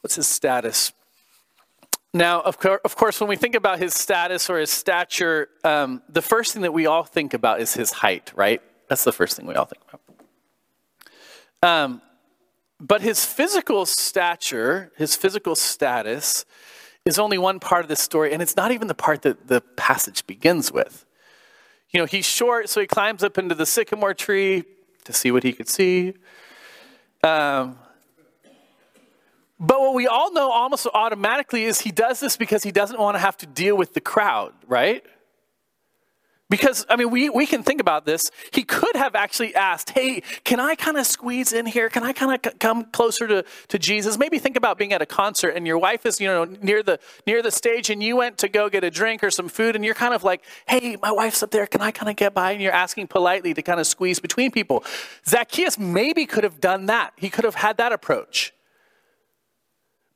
What's 0.00 0.16
his 0.16 0.26
status? 0.26 0.92
Now, 2.16 2.42
of, 2.42 2.56
of 2.84 2.94
course, 2.94 3.20
when 3.20 3.28
we 3.28 3.34
think 3.34 3.56
about 3.56 3.80
his 3.80 3.92
status 3.92 4.48
or 4.48 4.58
his 4.58 4.70
stature, 4.70 5.48
um, 5.64 6.00
the 6.08 6.22
first 6.22 6.52
thing 6.52 6.62
that 6.62 6.72
we 6.72 6.86
all 6.86 7.02
think 7.02 7.34
about 7.34 7.60
is 7.60 7.74
his 7.74 7.90
height, 7.90 8.32
right? 8.36 8.62
That's 8.88 9.02
the 9.02 9.10
first 9.10 9.36
thing 9.36 9.46
we 9.46 9.54
all 9.56 9.64
think 9.64 9.82
about. 9.88 10.00
Um, 11.60 12.02
but 12.78 13.02
his 13.02 13.26
physical 13.26 13.84
stature, 13.84 14.92
his 14.96 15.16
physical 15.16 15.56
status, 15.56 16.44
is 17.04 17.18
only 17.18 17.36
one 17.36 17.58
part 17.58 17.84
of 17.84 17.88
the 17.88 17.96
story, 17.96 18.32
and 18.32 18.40
it's 18.40 18.56
not 18.56 18.70
even 18.70 18.86
the 18.86 18.94
part 18.94 19.22
that 19.22 19.48
the 19.48 19.60
passage 19.60 20.24
begins 20.24 20.70
with. 20.70 21.04
You 21.90 21.98
know, 21.98 22.06
he's 22.06 22.24
short, 22.24 22.68
so 22.68 22.80
he 22.80 22.86
climbs 22.86 23.24
up 23.24 23.38
into 23.38 23.56
the 23.56 23.66
sycamore 23.66 24.14
tree 24.14 24.62
to 25.02 25.12
see 25.12 25.32
what 25.32 25.42
he 25.42 25.52
could 25.52 25.68
see. 25.68 26.14
Um, 27.24 27.76
but 29.58 29.80
what 29.80 29.94
we 29.94 30.06
all 30.06 30.32
know 30.32 30.50
almost 30.50 30.86
automatically 30.92 31.64
is 31.64 31.80
he 31.80 31.92
does 31.92 32.20
this 32.20 32.36
because 32.36 32.62
he 32.62 32.72
doesn't 32.72 32.98
want 32.98 33.14
to 33.14 33.20
have 33.20 33.36
to 33.38 33.46
deal 33.46 33.76
with 33.76 33.94
the 33.94 34.00
crowd, 34.00 34.52
right? 34.66 35.04
Because, 36.50 36.84
I 36.90 36.96
mean, 36.96 37.10
we, 37.10 37.30
we 37.30 37.46
can 37.46 37.62
think 37.62 37.80
about 37.80 38.04
this. 38.04 38.30
He 38.52 38.64
could 38.64 38.94
have 38.96 39.14
actually 39.14 39.54
asked, 39.54 39.90
hey, 39.90 40.22
can 40.44 40.60
I 40.60 40.74
kind 40.74 40.98
of 40.98 41.06
squeeze 41.06 41.52
in 41.52 41.64
here? 41.64 41.88
Can 41.88 42.02
I 42.02 42.12
kind 42.12 42.34
of 42.34 42.52
c- 42.52 42.58
come 42.58 42.84
closer 42.92 43.26
to, 43.26 43.44
to 43.68 43.78
Jesus? 43.78 44.18
Maybe 44.18 44.38
think 44.38 44.56
about 44.56 44.76
being 44.76 44.92
at 44.92 45.00
a 45.00 45.06
concert 45.06 45.50
and 45.56 45.66
your 45.66 45.78
wife 45.78 46.04
is, 46.04 46.20
you 46.20 46.28
know, 46.28 46.44
near 46.44 46.82
the, 46.82 47.00
near 47.26 47.42
the 47.42 47.50
stage 47.50 47.88
and 47.88 48.02
you 48.02 48.16
went 48.16 48.38
to 48.38 48.48
go 48.48 48.68
get 48.68 48.84
a 48.84 48.90
drink 48.90 49.24
or 49.24 49.30
some 49.30 49.48
food 49.48 49.74
and 49.74 49.84
you're 49.84 49.94
kind 49.94 50.14
of 50.14 50.22
like, 50.22 50.44
hey, 50.68 50.96
my 51.00 51.10
wife's 51.10 51.42
up 51.42 51.50
there. 51.50 51.66
Can 51.66 51.80
I 51.80 51.90
kind 51.90 52.10
of 52.10 52.16
get 52.16 52.34
by? 52.34 52.52
And 52.52 52.60
you're 52.60 52.72
asking 52.72 53.06
politely 53.06 53.54
to 53.54 53.62
kind 53.62 53.80
of 53.80 53.86
squeeze 53.86 54.20
between 54.20 54.50
people. 54.50 54.84
Zacchaeus 55.26 55.78
maybe 55.78 56.26
could 56.26 56.44
have 56.44 56.60
done 56.60 56.86
that. 56.86 57.14
He 57.16 57.30
could 57.30 57.44
have 57.44 57.56
had 57.56 57.78
that 57.78 57.92
approach. 57.92 58.52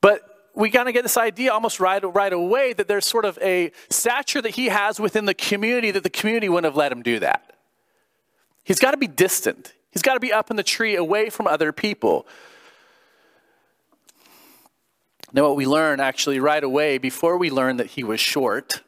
But 0.01 0.23
we 0.55 0.71
kind 0.71 0.89
of 0.89 0.95
get 0.95 1.03
this 1.03 1.17
idea 1.17 1.53
almost 1.53 1.81
right, 1.81 2.03
right 2.03 2.33
away 2.33 2.73
that 2.73 2.89
there's 2.89 3.07
sort 3.07 3.25
of 3.25 3.39
a 3.41 3.71
stature 3.91 4.43
that 4.43 4.57
he 4.57 4.67
has 4.67 4.99
within 4.99 5.25
the 5.25 5.35
community 5.35 5.91
that 5.91 6.03
the 6.03 6.11
community 6.11 6.49
wouldn't 6.49 6.65
have 6.65 6.77
let 6.77 6.91
him 6.91 7.03
do 7.03 7.21
that. 7.21 7.57
He's 8.65 8.79
got 8.79 8.91
to 8.91 8.97
be 8.97 9.07
distant. 9.07 9.73
He's 9.91 10.03
got 10.03 10.15
to 10.15 10.21
be 10.21 10.33
up 10.33 10.51
in 10.51 10.57
the 10.57 10.63
tree 10.63 10.97
away 10.97 11.31
from 11.31 11.47
other 11.47 11.73
people. 11.73 12.27
Now, 15.33 15.45
what 15.45 15.57
we 15.57 15.67
learn 15.67 16.01
actually 16.01 16.41
right 16.41 16.63
away, 16.63 16.99
before 16.99 17.37
we 17.37 17.51
learn 17.51 17.77
that 17.77 17.87
he 17.89 18.03
was 18.03 18.19
short, 18.19 18.83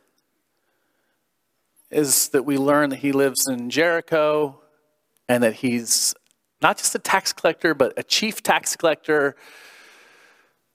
is 1.90 2.29
that 2.29 2.45
we 2.45 2.57
learn 2.57 2.90
that 2.90 3.00
he 3.00 3.12
lives 3.12 3.47
in 3.47 3.69
Jericho 3.71 4.61
and 5.29 5.43
that 5.43 5.55
he's 5.55 6.14
not 6.62 6.79
just 6.79 6.95
a 6.95 6.99
tax 6.99 7.33
collector, 7.33 7.75
but 7.75 7.93
a 7.97 8.02
chief 8.02 8.43
tax 8.43 8.76
collector 8.76 9.37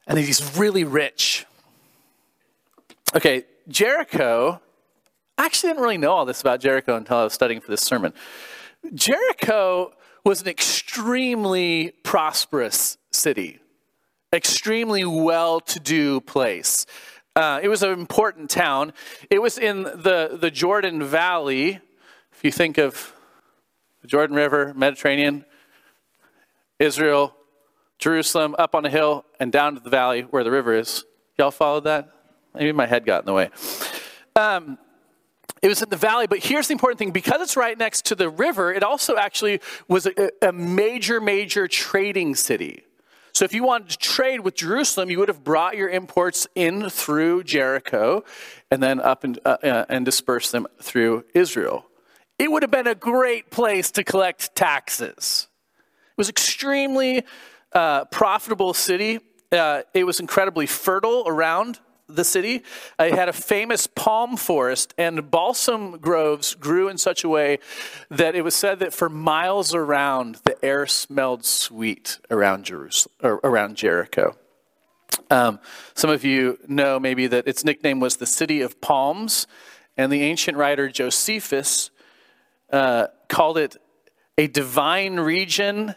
and 0.07 0.17
he's 0.17 0.57
really 0.57 0.83
rich. 0.83 1.45
Okay, 3.15 3.45
Jericho, 3.67 4.59
I 5.37 5.45
actually 5.45 5.69
didn't 5.71 5.83
really 5.83 5.97
know 5.97 6.11
all 6.11 6.25
this 6.25 6.41
about 6.41 6.59
Jericho 6.59 6.95
until 6.95 7.17
I 7.17 7.23
was 7.23 7.33
studying 7.33 7.61
for 7.61 7.71
this 7.71 7.81
sermon. 7.81 8.13
Jericho 8.93 9.91
was 10.23 10.41
an 10.41 10.47
extremely 10.47 11.93
prosperous 12.03 12.97
city, 13.11 13.59
extremely 14.33 15.05
well 15.05 15.59
to 15.61 15.79
do 15.79 16.19
place. 16.21 16.85
Uh, 17.35 17.59
it 17.61 17.67
was 17.67 17.83
an 17.83 17.91
important 17.91 18.49
town. 18.49 18.93
It 19.29 19.41
was 19.41 19.57
in 19.57 19.83
the, 19.83 20.37
the 20.39 20.49
Jordan 20.49 21.03
Valley. 21.03 21.79
If 22.31 22.43
you 22.43 22.51
think 22.51 22.77
of 22.77 23.13
the 24.01 24.07
Jordan 24.07 24.35
River, 24.35 24.73
Mediterranean, 24.75 25.45
Israel, 26.79 27.35
Jerusalem, 27.99 28.55
up 28.59 28.75
on 28.75 28.85
a 28.85 28.89
hill, 28.89 29.25
and 29.39 29.51
down 29.51 29.75
to 29.75 29.79
the 29.79 29.89
valley 29.89 30.21
where 30.21 30.43
the 30.43 30.51
river 30.51 30.73
is. 30.73 31.05
Y'all 31.37 31.51
followed 31.51 31.85
that? 31.85 32.09
Maybe 32.53 32.71
my 32.71 32.85
head 32.85 33.05
got 33.05 33.21
in 33.21 33.25
the 33.25 33.33
way. 33.33 33.49
Um, 34.35 34.77
it 35.61 35.67
was 35.67 35.81
in 35.81 35.89
the 35.89 35.97
valley, 35.97 36.27
but 36.27 36.39
here's 36.39 36.67
the 36.67 36.73
important 36.73 36.99
thing 36.99 37.11
because 37.11 37.41
it's 37.41 37.57
right 37.57 37.77
next 37.77 38.05
to 38.05 38.15
the 38.15 38.29
river, 38.29 38.71
it 38.73 38.83
also 38.83 39.15
actually 39.17 39.61
was 39.87 40.05
a, 40.05 40.31
a 40.41 40.51
major, 40.51 41.19
major 41.19 41.67
trading 41.67 42.35
city. 42.35 42.83
So 43.33 43.43
if 43.43 43.53
you 43.53 43.63
wanted 43.63 43.89
to 43.89 43.97
trade 43.97 44.41
with 44.41 44.55
Jerusalem, 44.55 45.09
you 45.09 45.19
would 45.19 45.27
have 45.27 45.43
brought 45.43 45.75
your 45.75 45.89
imports 45.89 46.47
in 46.55 46.89
through 46.89 47.43
Jericho 47.43 48.23
and 48.71 48.81
then 48.81 49.01
up 49.01 49.25
and, 49.25 49.39
uh, 49.43 49.57
uh, 49.61 49.85
and 49.89 50.05
dispersed 50.05 50.53
them 50.53 50.67
through 50.81 51.25
Israel. 51.33 51.85
It 52.39 52.49
would 52.49 52.63
have 52.63 52.71
been 52.71 52.87
a 52.87 52.95
great 52.95 53.51
place 53.51 53.91
to 53.91 54.03
collect 54.03 54.55
taxes. 54.55 55.47
It 56.11 56.17
was 56.17 56.29
extremely 56.29 57.25
uh, 57.75 58.05
profitable 58.05 58.73
city. 58.73 59.19
Uh, 59.51 59.83
it 59.93 60.05
was 60.05 60.19
incredibly 60.19 60.65
fertile 60.65 61.23
around 61.27 61.79
the 62.07 62.23
city. 62.23 62.63
It 62.99 63.13
had 63.13 63.29
a 63.29 63.33
famous 63.33 63.87
palm 63.87 64.37
forest, 64.37 64.93
and 64.97 65.29
balsam 65.29 65.97
groves 65.97 66.55
grew 66.55 66.87
in 66.87 66.97
such 66.97 67.23
a 67.23 67.29
way 67.29 67.59
that 68.09 68.35
it 68.35 68.43
was 68.43 68.55
said 68.55 68.79
that 68.79 68.93
for 68.93 69.09
miles 69.09 69.73
around, 69.73 70.35
the 70.45 70.63
air 70.63 70.85
smelled 70.85 71.45
sweet 71.45 72.19
around 72.29 72.65
Jerusalem 72.65 73.39
around 73.43 73.75
Jericho. 73.75 74.35
Um, 75.29 75.59
some 75.95 76.09
of 76.09 76.23
you 76.23 76.59
know 76.67 76.99
maybe 76.99 77.27
that 77.27 77.47
its 77.47 77.63
nickname 77.63 77.99
was 77.99 78.17
the 78.17 78.25
City 78.25 78.61
of 78.61 78.79
Palms, 78.81 79.47
and 79.97 80.11
the 80.11 80.21
ancient 80.21 80.57
writer 80.57 80.89
Josephus 80.89 81.89
uh, 82.71 83.07
called 83.27 83.57
it 83.57 83.77
a 84.37 84.47
divine 84.47 85.19
region 85.19 85.95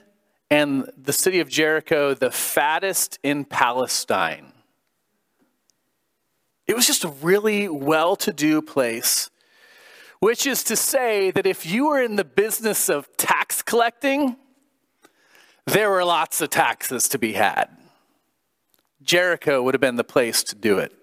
and 0.51 0.91
the 0.97 1.13
city 1.13 1.41
of 1.41 1.49
Jericho 1.49 2.15
the 2.15 2.31
fattest 2.31 3.19
in 3.23 3.45
Palestine. 3.45 4.53
It 6.67 6.77
was 6.77 6.87
just 6.87 7.05
a 7.05 7.09
really 7.09 7.69
well 7.69 8.17
to 8.17 8.33
do 8.33 8.61
place, 8.61 9.31
which 10.21 10.47
is 10.47 10.63
to 10.65 10.77
say 10.77 11.31
that 11.31 11.47
if 11.47 11.65
you 11.65 11.89
were 11.89 12.03
in 12.03 12.17
the 12.17 12.25
business 12.25 12.89
of 12.89 13.09
tax 13.17 13.63
collecting, 13.63 14.37
there 15.67 15.91
were 15.91 16.05
lots 16.05 16.41
of 16.41 16.51
taxes 16.51 17.09
to 17.11 17.19
be 17.19 17.35
had. 17.35 17.69
Jericho 19.03 19.63
would 19.63 19.75
have 19.75 19.81
been 19.81 19.97
the 19.97 20.05
place 20.05 20.43
to 20.45 20.55
do 20.55 20.79
it. 20.79 20.98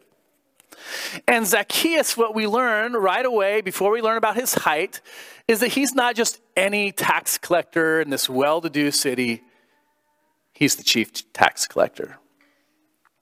And 1.27 1.46
Zacchaeus, 1.48 2.15
what 2.18 2.36
we 2.36 2.48
learn 2.48 2.94
right 2.94 3.25
away 3.25 3.62
before 3.62 3.92
we 3.92 4.01
learn 4.01 4.18
about 4.18 4.36
his 4.36 4.54
height, 4.54 5.01
is 5.48 5.60
that 5.60 5.70
he's 5.70 5.94
not 5.94 6.15
just 6.15 6.39
any 6.56 6.92
tax 6.92 7.38
collector 7.38 8.01
in 8.01 8.10
this 8.10 8.30
well 8.30 8.62
to 8.62 8.70
do 8.70 8.92
city, 8.92 9.44
he's 10.54 10.75
the 10.75 10.84
chief 10.84 11.32
tax 11.34 11.68
collector. 11.68 12.18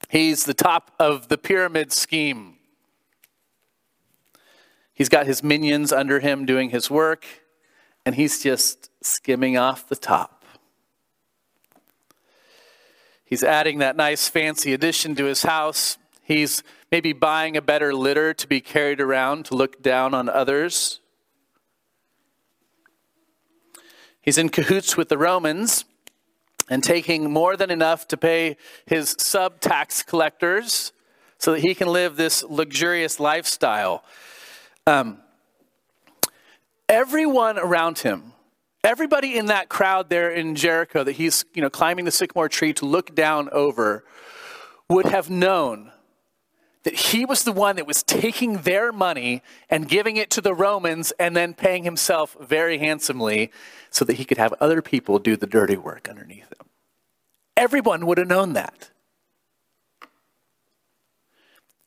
He's 0.09 0.45
the 0.45 0.53
top 0.53 0.91
of 0.99 1.27
the 1.27 1.37
pyramid 1.37 1.91
scheme. 1.91 2.57
He's 4.93 5.09
got 5.09 5.25
his 5.25 5.41
minions 5.41 5.91
under 5.91 6.19
him 6.19 6.45
doing 6.45 6.69
his 6.69 6.89
work, 6.89 7.25
and 8.05 8.15
he's 8.15 8.43
just 8.43 8.91
skimming 9.01 9.57
off 9.57 9.89
the 9.89 9.95
top. 9.95 10.45
He's 13.25 13.43
adding 13.43 13.79
that 13.79 13.95
nice 13.95 14.27
fancy 14.27 14.73
addition 14.73 15.15
to 15.15 15.25
his 15.25 15.41
house. 15.41 15.97
He's 16.21 16.61
maybe 16.93 17.11
buying 17.11 17.57
a 17.57 17.61
better 17.61 17.91
litter 17.91 18.35
to 18.35 18.47
be 18.47 18.61
carried 18.61 19.01
around 19.01 19.45
to 19.45 19.55
look 19.55 19.81
down 19.81 20.13
on 20.13 20.29
others. 20.29 20.99
He's 24.21 24.37
in 24.37 24.49
cahoots 24.49 24.95
with 24.95 25.09
the 25.09 25.17
Romans 25.17 25.85
and 26.69 26.83
taking 26.83 27.31
more 27.31 27.57
than 27.57 27.71
enough 27.71 28.07
to 28.09 28.15
pay 28.15 28.57
his 28.85 29.15
sub 29.17 29.59
tax 29.59 30.03
collectors 30.03 30.93
so 31.39 31.53
that 31.53 31.61
he 31.61 31.73
can 31.73 31.87
live 31.87 32.15
this 32.15 32.43
luxurious 32.43 33.19
lifestyle. 33.19 34.03
Um, 34.85 35.17
everyone 36.87 37.57
around 37.57 37.97
him, 37.97 38.33
everybody 38.83 39.35
in 39.35 39.47
that 39.47 39.67
crowd 39.67 40.11
there 40.11 40.29
in 40.29 40.53
Jericho 40.53 41.03
that 41.03 41.13
he's 41.13 41.43
you 41.55 41.63
know 41.63 41.71
climbing 41.71 42.05
the 42.05 42.11
sycamore 42.11 42.49
tree 42.49 42.73
to 42.73 42.85
look 42.85 43.15
down 43.15 43.49
over 43.49 44.03
would 44.89 45.07
have 45.07 45.31
known 45.31 45.89
that 46.83 46.95
he 46.95 47.25
was 47.25 47.43
the 47.43 47.51
one 47.51 47.77
that 47.77 47.87
was 47.87 48.03
taking 48.03 48.59
their 48.59 48.91
money 48.91 49.41
and 49.69 49.87
giving 49.87 50.17
it 50.17 50.29
to 50.31 50.41
the 50.41 50.53
Romans 50.53 51.11
and 51.19 51.35
then 51.35 51.53
paying 51.53 51.83
himself 51.83 52.35
very 52.41 52.77
handsomely 52.77 53.51
so 53.89 54.03
that 54.05 54.17
he 54.17 54.25
could 54.25 54.37
have 54.37 54.53
other 54.59 54.81
people 54.81 55.17
do 55.19 55.35
the 55.35 55.47
dirty 55.47 55.77
work 55.77 56.07
underneath 56.09 56.51
him. 56.51 56.67
Everyone 57.55 58.05
would 58.05 58.17
have 58.17 58.27
known 58.27 58.53
that. 58.53 58.89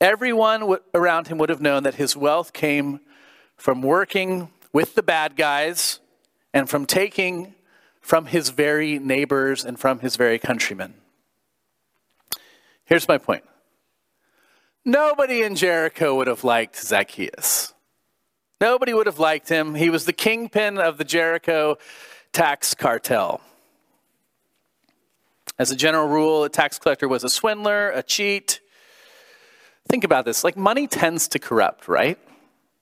Everyone 0.00 0.76
around 0.94 1.28
him 1.28 1.38
would 1.38 1.48
have 1.48 1.60
known 1.60 1.82
that 1.82 1.94
his 1.94 2.16
wealth 2.16 2.52
came 2.52 3.00
from 3.56 3.82
working 3.82 4.50
with 4.72 4.94
the 4.94 5.02
bad 5.02 5.36
guys 5.36 6.00
and 6.52 6.68
from 6.68 6.86
taking 6.86 7.54
from 8.00 8.26
his 8.26 8.50
very 8.50 8.98
neighbors 8.98 9.64
and 9.64 9.78
from 9.78 10.00
his 10.00 10.16
very 10.16 10.38
countrymen. 10.38 10.94
Here's 12.84 13.08
my 13.08 13.18
point 13.18 13.42
nobody 14.86 15.42
in 15.42 15.56
Jericho 15.56 16.14
would 16.14 16.28
have 16.28 16.44
liked 16.44 16.76
Zacchaeus. 16.76 17.74
Nobody 18.60 18.94
would 18.94 19.06
have 19.06 19.18
liked 19.18 19.50
him. 19.50 19.74
He 19.74 19.90
was 19.90 20.06
the 20.06 20.14
kingpin 20.14 20.78
of 20.78 20.96
the 20.96 21.04
Jericho 21.04 21.76
tax 22.32 22.72
cartel. 22.72 23.42
As 25.58 25.70
a 25.70 25.76
general 25.76 26.08
rule, 26.08 26.44
a 26.44 26.48
tax 26.48 26.78
collector 26.78 27.08
was 27.08 27.24
a 27.24 27.28
swindler, 27.28 27.90
a 27.90 28.02
cheat. 28.02 28.60
Think 29.88 30.04
about 30.04 30.24
this 30.24 30.44
like 30.44 30.56
money 30.56 30.86
tends 30.86 31.28
to 31.28 31.38
corrupt, 31.38 31.88
right? 31.88 32.18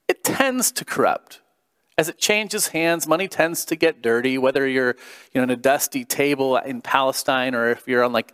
It 0.06 0.22
tends 0.22 0.70
to 0.72 0.84
corrupt. 0.84 1.40
As 1.96 2.08
it 2.08 2.18
changes 2.18 2.68
hands, 2.68 3.06
money 3.06 3.28
tends 3.28 3.64
to 3.66 3.76
get 3.76 4.02
dirty, 4.02 4.36
whether 4.36 4.66
you're 4.66 4.96
you 5.32 5.40
know, 5.40 5.42
on 5.42 5.50
a 5.50 5.56
dusty 5.56 6.04
table 6.04 6.56
in 6.56 6.82
Palestine 6.82 7.54
or 7.54 7.70
if 7.70 7.86
you're 7.86 8.02
on 8.02 8.12
like 8.12 8.32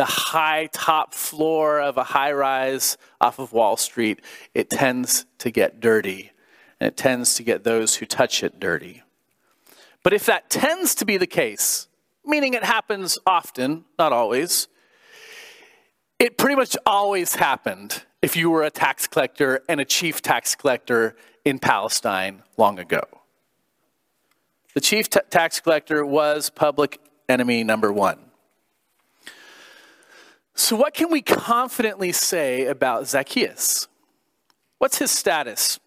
the 0.00 0.06
high 0.06 0.66
top 0.72 1.12
floor 1.12 1.78
of 1.78 1.98
a 1.98 2.02
high 2.02 2.32
rise 2.32 2.96
off 3.20 3.38
of 3.38 3.52
Wall 3.52 3.76
Street, 3.76 4.22
it 4.54 4.70
tends 4.70 5.26
to 5.36 5.50
get 5.50 5.78
dirty 5.78 6.32
and 6.80 6.88
it 6.88 6.96
tends 6.96 7.34
to 7.34 7.42
get 7.42 7.64
those 7.64 7.96
who 7.96 8.06
touch 8.06 8.42
it 8.42 8.58
dirty. 8.58 9.02
But 10.02 10.14
if 10.14 10.24
that 10.24 10.48
tends 10.48 10.94
to 10.94 11.04
be 11.04 11.18
the 11.18 11.26
case, 11.26 11.86
meaning 12.24 12.54
it 12.54 12.64
happens 12.64 13.18
often, 13.26 13.84
not 13.98 14.10
always, 14.10 14.68
it 16.18 16.38
pretty 16.38 16.56
much 16.56 16.78
always 16.86 17.34
happened 17.34 18.04
if 18.22 18.36
you 18.36 18.48
were 18.48 18.62
a 18.62 18.70
tax 18.70 19.06
collector 19.06 19.60
and 19.68 19.82
a 19.82 19.84
chief 19.84 20.22
tax 20.22 20.54
collector 20.54 21.14
in 21.44 21.58
Palestine 21.58 22.42
long 22.56 22.78
ago. 22.78 23.02
The 24.72 24.80
chief 24.80 25.10
tax 25.10 25.60
collector 25.60 26.06
was 26.06 26.48
public 26.48 26.98
enemy 27.28 27.64
number 27.64 27.92
one. 27.92 28.29
So, 30.54 30.76
what 30.76 30.94
can 30.94 31.10
we 31.10 31.22
confidently 31.22 32.12
say 32.12 32.66
about 32.66 33.06
Zacchaeus? 33.06 33.88
What's 34.78 34.98
his 34.98 35.10
status? 35.10 35.78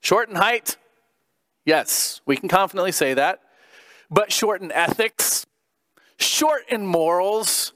Short 0.00 0.28
in 0.28 0.36
height? 0.36 0.76
Yes, 1.64 2.20
we 2.26 2.36
can 2.36 2.48
confidently 2.48 2.92
say 2.92 3.14
that. 3.14 3.40
But 4.10 4.32
short 4.32 4.60
in 4.62 4.72
ethics, 4.72 5.46
short 6.18 6.62
in 6.68 6.86
morals, 6.86 7.72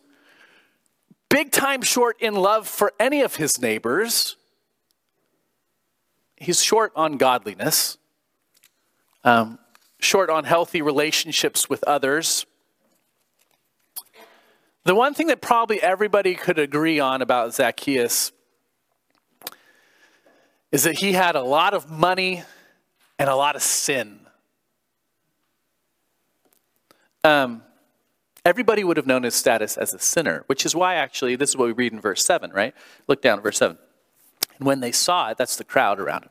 big 1.28 1.52
time 1.52 1.82
short 1.82 2.20
in 2.20 2.34
love 2.34 2.66
for 2.66 2.92
any 2.98 3.22
of 3.22 3.36
his 3.36 3.60
neighbors. 3.60 4.36
He's 6.36 6.62
short 6.62 6.92
on 6.96 7.16
godliness, 7.16 7.98
um, 9.22 9.58
short 10.00 10.28
on 10.28 10.44
healthy 10.44 10.82
relationships 10.82 11.68
with 11.68 11.84
others. 11.84 12.46
The 14.84 14.94
one 14.94 15.14
thing 15.14 15.28
that 15.28 15.40
probably 15.40 15.80
everybody 15.80 16.34
could 16.34 16.58
agree 16.58 17.00
on 17.00 17.22
about 17.22 17.54
Zacchaeus 17.54 18.32
is 20.70 20.82
that 20.82 20.98
he 20.98 21.12
had 21.12 21.36
a 21.36 21.42
lot 21.42 21.72
of 21.72 21.90
money 21.90 22.42
and 23.18 23.30
a 23.30 23.34
lot 23.34 23.56
of 23.56 23.62
sin. 23.62 24.20
Um, 27.22 27.62
everybody 28.44 28.84
would 28.84 28.98
have 28.98 29.06
known 29.06 29.22
his 29.22 29.34
status 29.34 29.78
as 29.78 29.94
a 29.94 29.98
sinner, 29.98 30.44
which 30.48 30.66
is 30.66 30.74
why 30.74 30.96
actually, 30.96 31.34
this 31.36 31.50
is 31.50 31.56
what 31.56 31.66
we 31.66 31.72
read 31.72 31.94
in 31.94 32.00
verse 32.00 32.22
7, 32.22 32.50
right? 32.50 32.74
Look 33.08 33.22
down 33.22 33.38
at 33.38 33.42
verse 33.42 33.56
7. 33.56 33.78
And 34.58 34.66
when 34.66 34.80
they 34.80 34.92
saw 34.92 35.30
it, 35.30 35.38
that's 35.38 35.56
the 35.56 35.64
crowd 35.64 35.98
around 35.98 36.24
him, 36.24 36.30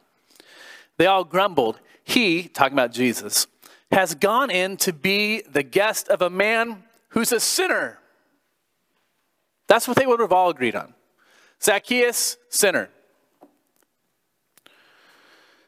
they 0.97 1.07
all 1.07 1.23
grumbled. 1.23 1.79
He, 2.03 2.43
talking 2.49 2.73
about 2.73 2.91
Jesus, 2.91 3.47
has 3.91 4.13
gone 4.13 4.51
in 4.51 4.77
to 4.77 4.93
be 4.93 5.41
the 5.41 5.63
guest 5.63 6.07
of 6.09 6.21
a 6.21 6.29
man 6.29 6.83
who's 7.09 7.31
a 7.31 7.39
sinner. 7.39 7.99
That's 9.67 9.87
what 9.87 9.97
they 9.97 10.05
would 10.05 10.19
have 10.19 10.31
all 10.31 10.49
agreed 10.49 10.75
on. 10.75 10.93
Zacchaeus, 11.61 12.37
sinner. 12.49 12.89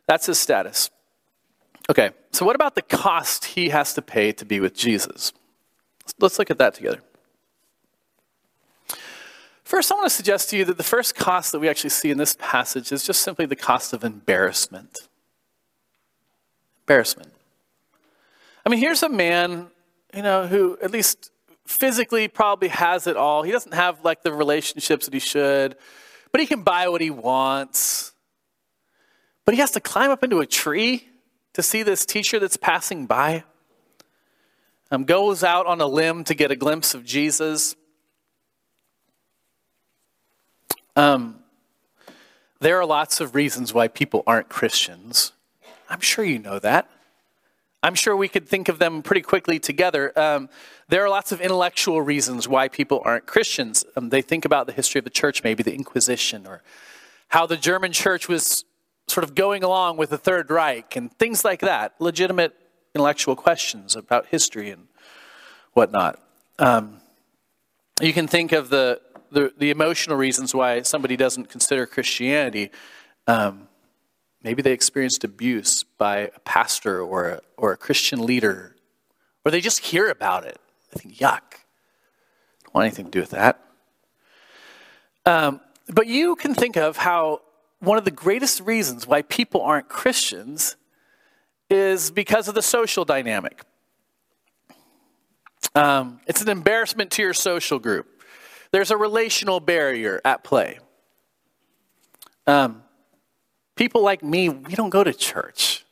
That's 0.08 0.26
his 0.26 0.38
status. 0.38 0.90
Okay, 1.90 2.12
so 2.32 2.46
what 2.46 2.56
about 2.56 2.76
the 2.76 2.82
cost 2.82 3.46
he 3.46 3.70
has 3.70 3.94
to 3.94 4.02
pay 4.02 4.32
to 4.34 4.46
be 4.46 4.60
with 4.60 4.74
Jesus? 4.74 5.32
Let's 6.20 6.38
look 6.40 6.52
at 6.52 6.58
that 6.58 6.74
together. 6.74 7.02
First, 9.64 9.92
I 9.92 9.96
want 9.96 10.06
to 10.06 10.16
suggest 10.16 10.52
to 10.52 10.58
you 10.58 10.66
that 10.66 10.78
the 10.78 10.84
first 10.84 11.16
cost 11.16 11.52
that 11.52 11.60
we 11.60 11.68
actually 11.68 11.90
see 11.90 12.12
in 12.12 12.18
this 12.20 12.36
passage 12.40 12.92
is 12.92 13.04
just 13.04 13.22
simply 13.22 13.48
the 13.48 13.56
cost 13.56 13.94
of 13.94 14.04
embarrassment. 14.04 15.08
Embarrassment. 16.84 17.32
I 18.64 18.70
mean, 18.70 18.80
here's 18.80 19.02
a 19.02 19.10
man, 19.10 19.68
you 20.14 20.22
know, 20.22 20.46
who 20.46 20.78
at 20.84 20.92
least 20.92 21.32
physically 21.66 22.28
probably 22.28 22.70
has 22.70 23.08
it 23.08 23.18
all. 23.18 23.44
He 23.44 23.52
doesn't 23.52 23.74
have 23.74 24.04
like 24.04 24.24
the 24.24 24.32
relationships 24.32 25.06
that 25.06 25.14
he 25.14 25.20
should, 25.20 25.76
but 26.32 26.42
he 26.42 26.48
can 26.48 26.64
buy 26.64 26.88
what 26.90 27.02
he 27.02 27.10
wants. 27.10 28.14
But 29.46 29.54
he 29.54 29.62
has 29.62 29.72
to 29.72 29.80
climb 29.80 30.12
up 30.12 30.24
into 30.24 30.40
a 30.40 30.46
tree 30.46 31.08
to 31.54 31.62
see 31.62 31.84
this 31.84 32.06
teacher 32.06 32.40
that's 32.40 32.58
passing 32.58 33.06
by. 33.06 33.44
Um, 34.92 35.04
goes 35.04 35.44
out 35.44 35.66
on 35.66 35.82
a 35.82 35.88
limb 35.88 36.24
to 36.26 36.36
get 36.36 36.52
a 36.52 36.56
glimpse 36.56 36.94
of 36.94 37.04
Jesus. 37.04 37.76
Um, 40.96 41.40
there 42.60 42.80
are 42.80 42.86
lots 42.86 43.20
of 43.20 43.36
reasons 43.36 43.74
why 43.74 43.88
people 43.88 44.24
aren't 44.26 44.50
Christians. 44.50 45.34
I'm 45.90 46.00
sure 46.00 46.24
you 46.24 46.40
know 46.40 46.60
that. 46.60 46.90
I'm 47.86 47.94
sure 47.94 48.16
we 48.16 48.28
could 48.28 48.50
think 48.50 48.68
of 48.68 48.80
them 48.80 49.04
pretty 49.04 49.22
quickly 49.22 49.60
together. 49.60 50.12
Um, 50.20 50.50
there 50.90 51.06
are 51.06 51.10
lots 51.10 51.32
of 51.32 51.40
intellectual 51.40 52.02
reasons 52.02 52.48
why 52.48 52.68
people 52.68 53.00
aren't 53.06 53.28
Christians. 53.28 53.86
Um, 53.96 54.10
they 54.10 54.24
think 54.24 54.44
about 54.44 54.66
the 54.66 54.74
history 54.74 54.98
of 54.98 55.06
the 55.06 55.12
church, 55.12 55.44
maybe 55.44 55.62
the 55.62 55.76
Inquisition, 55.76 56.48
or 56.48 56.64
how 57.28 57.46
the 57.46 57.58
German 57.58 57.92
church 57.92 58.28
was 58.28 58.66
sort 59.08 59.24
of 59.24 59.36
going 59.36 59.64
along 59.64 59.98
with 59.98 60.10
the 60.10 60.18
Third 60.18 60.50
Reich 60.50 60.96
and 60.96 61.16
things 61.20 61.46
like 61.46 61.60
that, 61.60 61.94
legitimate 62.00 62.56
intellectual 62.96 63.36
questions 63.36 63.96
about 63.96 64.26
history 64.26 64.72
and 64.72 64.88
whatnot. 65.74 66.20
Um, 66.58 67.02
you 68.02 68.14
can 68.14 68.26
think 68.26 68.52
of 68.52 68.72
the, 68.72 69.00
the, 69.30 69.54
the, 69.60 69.70
emotional 69.70 70.18
reasons 70.18 70.56
why 70.56 70.82
somebody 70.82 71.16
doesn't 71.16 71.50
consider 71.50 71.86
Christianity. 71.86 72.72
Um, 73.28 73.68
maybe 74.46 74.62
they 74.62 74.72
experienced 74.72 75.24
abuse 75.24 75.84
by 75.84 76.18
a 76.18 76.40
pastor 76.42 77.02
or 77.02 77.26
a, 77.30 77.42
or 77.58 77.72
a 77.72 77.78
Christian 77.78 78.26
leader, 78.26 78.76
or 79.44 79.52
they 79.52 79.60
just 79.60 79.80
hear 79.80 80.08
about 80.08 80.46
it. 80.46 80.60
I 80.94 81.00
think, 81.00 81.16
yuck. 81.16 81.42
Don't 82.64 82.74
want 82.74 82.86
anything 82.86 83.06
to 83.06 83.12
do 83.12 83.20
with 83.20 83.32
that. 83.32 83.60
Um, 85.26 85.60
but 85.90 86.08
you 86.08 86.36
can 86.36 86.54
think 86.54 86.78
of 86.78 86.98
how 86.98 87.42
one 87.80 87.98
of 87.98 88.06
the 88.06 88.12
greatest 88.12 88.62
reasons 88.62 89.08
why 89.08 89.24
people 89.24 89.62
aren't 89.62 89.90
Christians 89.90 90.78
is 91.70 92.12
because 92.12 92.48
of 92.48 92.54
the 92.56 92.62
social 92.62 93.04
dynamic. 93.04 93.64
Um, 95.74 96.20
it's 96.28 96.42
an 96.42 96.50
embarrassment 96.50 97.12
to 97.12 97.24
your 97.24 97.34
social 97.34 97.80
group. 97.80 98.22
There's 98.72 98.92
a 98.92 98.98
relational 98.98 99.60
barrier 99.60 100.22
at 100.24 100.44
play. 100.44 100.80
Um, 102.46 102.84
people 103.76 104.02
like 104.02 104.24
me, 104.24 104.50
we 104.50 104.74
don't 104.76 104.90
go 104.90 105.04
to 105.04 105.14
church. 105.14 105.86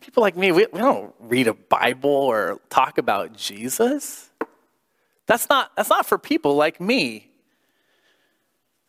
People 0.00 0.22
like 0.22 0.36
me, 0.36 0.50
we, 0.50 0.66
we 0.72 0.80
don't 0.80 1.14
read 1.20 1.46
a 1.46 1.54
Bible 1.54 2.10
or 2.10 2.60
talk 2.68 2.98
about 2.98 3.36
Jesus. 3.36 4.30
That's 5.26 5.48
not, 5.48 5.70
that's 5.76 5.90
not 5.90 6.06
for 6.06 6.18
people 6.18 6.56
like 6.56 6.80
me. 6.80 7.30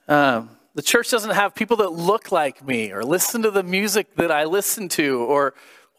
Um, 0.07 0.49
the 0.73 0.81
church 0.81 1.11
doesn't 1.11 1.31
have 1.31 1.53
people 1.53 1.77
that 1.77 1.89
look 1.91 2.31
like 2.31 2.65
me 2.65 2.91
or 2.91 3.03
listen 3.03 3.43
to 3.43 3.51
the 3.51 3.63
music 3.63 4.15
that 4.15 4.31
I 4.31 4.45
listen 4.45 4.89
to 4.89 5.19
or 5.19 5.53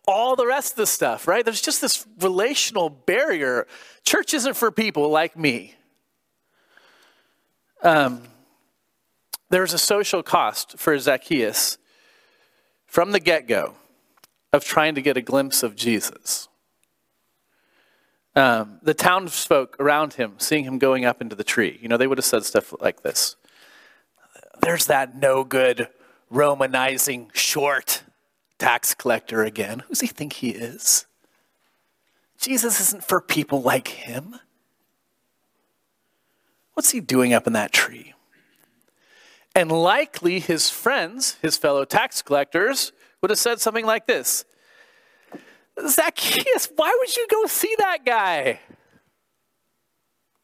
all 0.07 0.37
the 0.37 0.47
rest 0.47 0.73
of 0.73 0.77
the 0.79 0.87
stuff, 0.87 1.29
right? 1.29 1.45
There's 1.45 1.63
just 1.63 1.81
this 1.81 2.07
relational 2.21 2.91
barrier. 2.91 3.67
Church 4.05 4.35
isn't 4.35 4.55
for 4.55 4.71
people 4.71 5.09
like 5.11 5.37
me. 5.37 5.75
Um, 7.83 8.23
there's 9.55 9.73
a 9.73 9.79
social 9.79 10.21
cost 10.21 10.77
for 10.77 10.99
Zacchaeus 10.99 11.79
from 12.87 13.13
the 13.13 13.21
get 13.21 13.47
go 13.47 13.77
of 14.53 14.65
trying 14.65 14.97
to 14.97 15.01
get 15.01 15.17
a 15.17 15.23
glimpse 15.23 15.63
of 15.63 15.77
Jesus. 15.77 16.49
Um, 18.35 18.81
the 18.83 18.95
townsfolk 18.95 19.77
around 19.79 20.15
him, 20.15 20.35
seeing 20.39 20.65
him 20.65 20.79
going 20.79 21.05
up 21.05 21.23
into 21.23 21.37
the 21.37 21.45
tree, 21.45 21.79
you 21.81 21.89
know, 21.89 21.97
they 21.97 22.09
would 22.09 22.19
have 22.19 22.25
said 22.25 22.45
stuff 22.45 22.75
like 22.81 23.03
this 23.03 23.37
there's 24.61 24.87
that 24.87 25.17
no 25.17 25.45
good 25.45 25.89
Romanizing 26.33 27.33
short 27.33 28.03
tax 28.59 28.93
collector 28.93 29.45
again. 29.45 29.85
Who's 29.87 30.01
he 30.01 30.09
think 30.09 30.33
he 30.33 30.51
is? 30.51 31.07
Jesus 32.39 32.81
isn't 32.81 33.05
for 33.05 33.21
people 33.21 33.63
like 33.63 33.87
him. 33.87 34.35
What's 36.73 36.91
he 36.91 36.99
doing 36.99 37.33
up 37.33 37.47
in 37.47 37.53
that 37.53 37.71
tree? 37.71 38.15
And 39.55 39.71
likely 39.71 40.41
his 40.41 40.69
friends, 40.71 41.37
his 41.41 41.57
fellow 41.57 41.85
tax 41.85 42.23
collectors, 42.23 42.93
would 43.21 43.31
have 43.31 43.39
said 43.39 43.61
something 43.61 43.87
like 43.87 44.07
this 44.07 44.45
Zacchaeus, 45.87 46.69
why 46.77 46.97
would 46.99 47.17
you 47.17 47.27
go 47.31 47.47
see 47.47 47.75
that 47.79 48.05
guy? 48.05 48.61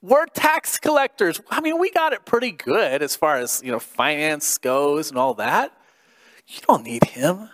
We're 0.02 0.26
tax 0.26 0.78
collectors. 0.78 1.40
I 1.50 1.60
mean, 1.60 1.78
we 1.78 1.90
got 1.90 2.12
it 2.14 2.24
pretty 2.24 2.52
good 2.52 3.02
as 3.02 3.16
far 3.16 3.36
as, 3.36 3.60
you 3.62 3.70
know, 3.70 3.78
finance 3.78 4.56
goes 4.56 5.10
and 5.10 5.18
all 5.18 5.34
that. 5.34 5.72
You 6.46 6.60
don't 6.66 6.84
need 6.84 7.04
him. 7.04 7.50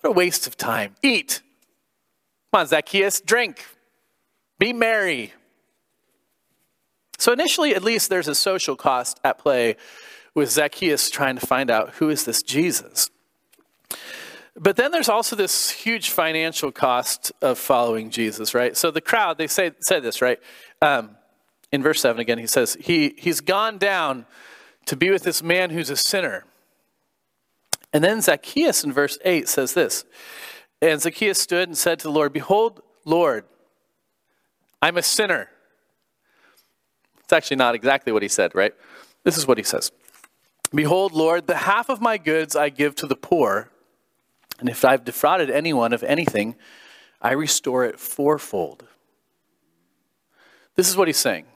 What 0.00 0.10
a 0.10 0.12
waste 0.12 0.46
of 0.46 0.56
time. 0.56 0.94
Eat. 1.02 1.42
Come 2.50 2.62
on, 2.62 2.66
Zacchaeus, 2.66 3.20
drink. 3.20 3.64
Be 4.58 4.72
merry. 4.72 5.34
So 7.18 7.32
initially, 7.32 7.74
at 7.74 7.82
least, 7.82 8.08
there's 8.08 8.28
a 8.28 8.34
social 8.34 8.74
cost 8.74 9.20
at 9.22 9.38
play 9.38 9.76
with 10.36 10.50
Zacchaeus 10.50 11.08
trying 11.08 11.36
to 11.36 11.46
find 11.46 11.70
out 11.70 11.94
who 11.94 12.10
is 12.10 12.24
this 12.24 12.42
Jesus. 12.42 13.10
But 14.54 14.76
then 14.76 14.90
there's 14.92 15.08
also 15.08 15.34
this 15.34 15.70
huge 15.70 16.10
financial 16.10 16.70
cost 16.70 17.32
of 17.40 17.58
following 17.58 18.10
Jesus, 18.10 18.54
right? 18.54 18.76
So 18.76 18.90
the 18.90 19.00
crowd, 19.00 19.38
they 19.38 19.46
say, 19.46 19.72
said 19.80 20.02
this, 20.02 20.20
right? 20.20 20.38
Um, 20.82 21.16
in 21.72 21.82
verse 21.82 22.00
7 22.02 22.20
again, 22.20 22.38
he 22.38 22.46
says, 22.46 22.76
he, 22.78 23.14
He's 23.16 23.40
gone 23.40 23.78
down 23.78 24.26
to 24.84 24.94
be 24.94 25.10
with 25.10 25.22
this 25.22 25.42
man 25.42 25.70
who's 25.70 25.88
a 25.88 25.96
sinner. 25.96 26.44
And 27.92 28.04
then 28.04 28.20
Zacchaeus 28.20 28.84
in 28.84 28.92
verse 28.92 29.18
8 29.24 29.48
says 29.48 29.72
this 29.72 30.04
And 30.82 31.00
Zacchaeus 31.00 31.40
stood 31.40 31.66
and 31.68 31.76
said 31.78 31.98
to 32.00 32.04
the 32.04 32.12
Lord, 32.12 32.34
Behold, 32.34 32.82
Lord, 33.06 33.44
I'm 34.82 34.98
a 34.98 35.02
sinner. 35.02 35.48
It's 37.20 37.32
actually 37.32 37.56
not 37.56 37.74
exactly 37.74 38.12
what 38.12 38.22
he 38.22 38.28
said, 38.28 38.54
right? 38.54 38.74
This 39.24 39.38
is 39.38 39.46
what 39.46 39.56
he 39.56 39.64
says 39.64 39.90
Behold, 40.76 41.12
Lord, 41.12 41.46
the 41.46 41.56
half 41.56 41.88
of 41.88 42.02
my 42.02 42.18
goods 42.18 42.54
I 42.54 42.68
give 42.68 42.94
to 42.96 43.06
the 43.06 43.16
poor, 43.16 43.70
and 44.60 44.68
if 44.68 44.84
I've 44.84 45.04
defrauded 45.04 45.48
anyone 45.48 45.94
of 45.94 46.02
anything, 46.02 46.54
I 47.20 47.32
restore 47.32 47.86
it 47.86 47.98
fourfold. 47.98 48.84
This 50.74 50.90
is 50.90 50.96
what 50.96 51.08
he's 51.08 51.16
saying. 51.16 51.46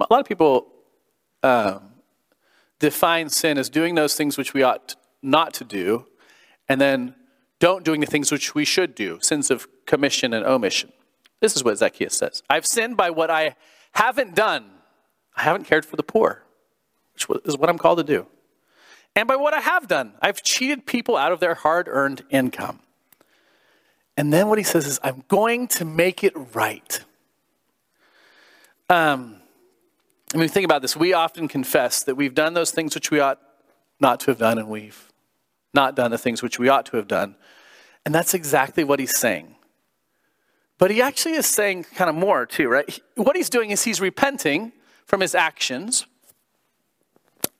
A 0.00 0.06
lot 0.08 0.20
of 0.20 0.26
people 0.26 0.68
um, 1.42 1.90
define 2.78 3.28
sin 3.28 3.58
as 3.58 3.68
doing 3.68 3.94
those 3.94 4.16
things 4.16 4.38
which 4.38 4.54
we 4.54 4.62
ought 4.62 4.96
not 5.20 5.52
to 5.54 5.64
do, 5.64 6.06
and 6.70 6.80
then 6.80 7.14
don't 7.58 7.84
doing 7.84 8.00
the 8.00 8.06
things 8.06 8.32
which 8.32 8.54
we 8.54 8.64
should 8.64 8.94
do, 8.94 9.18
sins 9.20 9.50
of 9.50 9.68
commission 9.84 10.32
and 10.32 10.46
omission. 10.46 10.92
This 11.40 11.54
is 11.56 11.62
what 11.62 11.76
Zacchaeus 11.76 12.16
says 12.16 12.42
I've 12.48 12.66
sinned 12.66 12.96
by 12.96 13.10
what 13.10 13.30
I 13.30 13.54
haven't 13.92 14.34
done. 14.34 14.70
I 15.36 15.42
haven't 15.42 15.64
cared 15.64 15.84
for 15.84 15.96
the 15.96 16.02
poor, 16.02 16.42
which 17.14 17.26
is 17.44 17.56
what 17.56 17.68
I'm 17.68 17.78
called 17.78 17.98
to 17.98 18.04
do. 18.04 18.26
And 19.14 19.28
by 19.28 19.36
what 19.36 19.52
I 19.54 19.60
have 19.60 19.88
done, 19.88 20.14
I've 20.22 20.42
cheated 20.42 20.86
people 20.86 21.16
out 21.16 21.32
of 21.32 21.40
their 21.40 21.54
hard 21.54 21.86
earned 21.88 22.24
income. 22.30 22.80
And 24.16 24.32
then 24.32 24.48
what 24.48 24.58
he 24.58 24.64
says 24.64 24.86
is, 24.86 25.00
I'm 25.02 25.24
going 25.28 25.68
to 25.68 25.84
make 25.84 26.22
it 26.22 26.32
right. 26.54 27.04
Um, 28.88 29.36
I 30.34 30.38
mean, 30.38 30.48
think 30.48 30.64
about 30.64 30.82
this. 30.82 30.96
We 30.96 31.12
often 31.12 31.48
confess 31.48 32.02
that 32.04 32.14
we've 32.14 32.34
done 32.34 32.54
those 32.54 32.70
things 32.70 32.94
which 32.94 33.10
we 33.10 33.20
ought 33.20 33.38
not 34.00 34.20
to 34.20 34.26
have 34.26 34.38
done, 34.38 34.58
and 34.58 34.68
we've 34.68 35.10
not 35.74 35.94
done 35.94 36.10
the 36.10 36.18
things 36.18 36.42
which 36.42 36.58
we 36.58 36.68
ought 36.68 36.86
to 36.86 36.96
have 36.96 37.08
done. 37.08 37.36
And 38.04 38.14
that's 38.14 38.34
exactly 38.34 38.84
what 38.84 38.98
he's 38.98 39.16
saying. 39.16 39.56
But 40.78 40.90
he 40.90 41.00
actually 41.00 41.34
is 41.34 41.46
saying 41.46 41.84
kind 41.94 42.10
of 42.10 42.16
more, 42.16 42.44
too, 42.44 42.68
right? 42.68 42.98
What 43.14 43.36
he's 43.36 43.48
doing 43.50 43.70
is 43.70 43.84
he's 43.84 44.00
repenting 44.00 44.72
from 45.06 45.20
his 45.20 45.34
actions, 45.34 46.06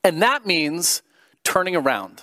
and 0.05 0.23
that 0.23 0.47
means 0.47 1.03
turning 1.45 1.77
around. 1.77 2.23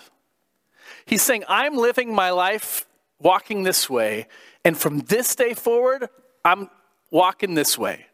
He's 1.06 1.22
saying, 1.22 1.44
I'm 1.48 1.76
living 1.76 2.13
my 2.13 2.32
life 2.32 2.86
walking 3.20 3.63
this 3.63 3.89
way, 3.89 4.28
and 4.63 4.78
from 4.78 5.00
this 5.00 5.36
day 5.36 5.54
forward, 5.54 6.10
I'm 6.46 6.70
walking 7.12 7.56
this 7.56 7.78
way. 7.78 8.06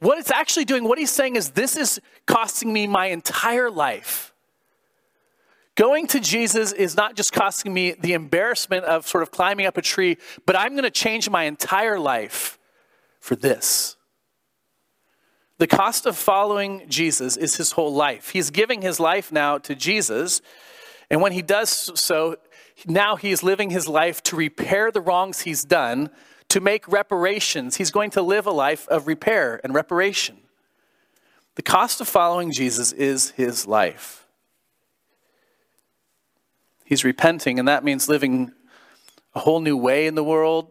What 0.00 0.18
it's 0.18 0.30
actually 0.30 0.64
doing, 0.64 0.84
what 0.84 0.98
he's 0.98 1.10
saying 1.10 1.36
is, 1.36 1.50
this 1.50 1.76
is 1.76 2.00
costing 2.26 2.72
me 2.72 2.86
my 2.86 3.06
entire 3.06 3.70
life. 3.70 4.32
Going 5.74 6.06
to 6.08 6.20
Jesus 6.20 6.72
is 6.72 6.96
not 6.96 7.16
just 7.16 7.32
costing 7.32 7.72
me 7.72 7.92
the 7.92 8.14
embarrassment 8.14 8.84
of 8.84 9.06
sort 9.06 9.22
of 9.22 9.30
climbing 9.30 9.66
up 9.66 9.76
a 9.76 9.82
tree, 9.82 10.16
but 10.46 10.56
I'm 10.56 10.72
going 10.72 10.84
to 10.84 10.90
change 10.90 11.30
my 11.30 11.44
entire 11.44 11.98
life 11.98 12.58
for 13.20 13.36
this. 13.36 13.96
The 15.60 15.66
cost 15.66 16.06
of 16.06 16.16
following 16.16 16.88
Jesus 16.88 17.36
is 17.36 17.56
his 17.56 17.72
whole 17.72 17.92
life. 17.92 18.30
He's 18.30 18.48
giving 18.48 18.80
his 18.80 18.98
life 18.98 19.30
now 19.30 19.58
to 19.58 19.74
Jesus. 19.74 20.40
And 21.10 21.20
when 21.20 21.32
he 21.32 21.42
does 21.42 21.90
so, 22.00 22.36
now 22.86 23.16
he's 23.16 23.42
living 23.42 23.68
his 23.68 23.86
life 23.86 24.22
to 24.22 24.36
repair 24.36 24.90
the 24.90 25.02
wrongs 25.02 25.42
he's 25.42 25.62
done, 25.62 26.08
to 26.48 26.62
make 26.62 26.88
reparations. 26.88 27.76
He's 27.76 27.90
going 27.90 28.08
to 28.12 28.22
live 28.22 28.46
a 28.46 28.50
life 28.50 28.88
of 28.88 29.06
repair 29.06 29.60
and 29.62 29.74
reparation. 29.74 30.38
The 31.56 31.62
cost 31.62 32.00
of 32.00 32.08
following 32.08 32.52
Jesus 32.52 32.92
is 32.92 33.32
his 33.32 33.66
life. 33.66 34.26
He's 36.86 37.04
repenting, 37.04 37.58
and 37.58 37.68
that 37.68 37.84
means 37.84 38.08
living 38.08 38.50
a 39.34 39.40
whole 39.40 39.60
new 39.60 39.76
way 39.76 40.06
in 40.06 40.14
the 40.14 40.24
world. 40.24 40.68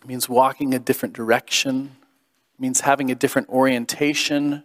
It 0.00 0.06
means 0.06 0.28
walking 0.28 0.74
a 0.74 0.78
different 0.78 1.12
direction 1.12 1.96
means 2.58 2.80
having 2.80 3.10
a 3.10 3.14
different 3.14 3.48
orientation. 3.48 4.64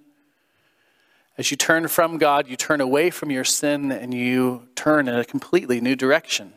As 1.37 1.51
you 1.51 1.57
turn 1.57 1.87
from 1.87 2.17
God, 2.17 2.47
you 2.47 2.55
turn 2.55 2.81
away 2.81 3.09
from 3.09 3.31
your 3.31 3.43
sin 3.43 3.91
and 3.91 4.13
you 4.13 4.67
turn 4.75 5.07
in 5.07 5.15
a 5.15 5.25
completely 5.25 5.81
new 5.81 5.95
direction. 5.95 6.53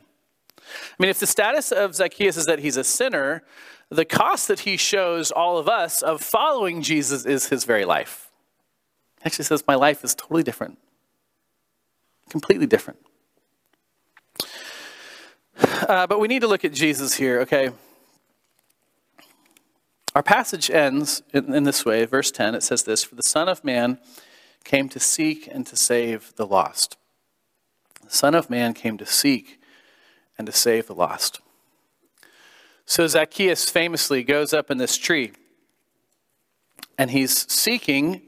I 0.59 0.95
mean, 0.99 1.11
if 1.11 1.19
the 1.19 1.27
status 1.27 1.73
of 1.73 1.95
Zacchaeus 1.95 2.37
is 2.37 2.47
that 2.47 2.61
he's 2.61 2.77
a 2.77 2.85
sinner, 2.85 3.43
the 3.91 4.05
cost 4.05 4.49
that 4.49 4.61
he 4.61 4.77
shows 4.77 5.31
all 5.31 5.59
of 5.59 5.69
us 5.69 6.03
of 6.03 6.21
following 6.21 6.83
Jesus 6.83 7.25
is 7.25 7.49
his 7.49 7.65
very 7.65 7.85
life. 7.85 8.31
He 9.21 9.27
actually 9.27 9.45
says, 9.45 9.63
My 9.67 9.75
life 9.75 10.05
is 10.05 10.15
totally 10.15 10.43
different, 10.43 10.79
completely 12.31 12.67
different. 12.67 12.99
Uh, 15.57 16.07
but 16.07 16.19
we 16.19 16.29
need 16.29 16.41
to 16.41 16.49
look 16.49 16.65
at 16.65 16.73
Jesus 16.73 17.15
here, 17.15 17.41
okay? 17.41 17.71
Our 20.15 20.23
passage 20.23 20.71
ends 20.71 21.23
in, 21.33 21.53
in, 21.53 21.65
this 21.65 21.85
way, 21.85 22.05
verse 22.05 22.31
10, 22.31 22.55
it 22.55 22.63
says 22.63 22.85
this 22.85 23.03
For 23.03 23.17
the 23.17 23.23
Son 23.23 23.49
of 23.49 23.65
Man 23.65 23.99
came 24.63 24.89
to 24.91 25.01
seek 25.01 25.49
and 25.51 25.67
to 25.67 25.77
save 25.77 26.33
the 26.37 26.47
lost. 26.47 26.97
The 28.03 28.11
Son 28.11 28.35
of 28.35 28.49
Man 28.49 28.75
came 28.75 28.97
to 28.99 29.07
seek 29.07 29.61
and 30.39 30.47
to 30.47 30.53
save 30.53 30.87
the 30.87 30.95
lost. 30.95 31.41
So 32.87 33.07
Zacchaeus 33.07 33.71
famously 33.71 34.23
goes 34.23 34.53
up 34.53 34.71
in 34.71 34.79
this 34.79 34.97
tree 34.97 35.33
and 36.97 37.11
he's 37.11 37.51
seeking 37.53 38.23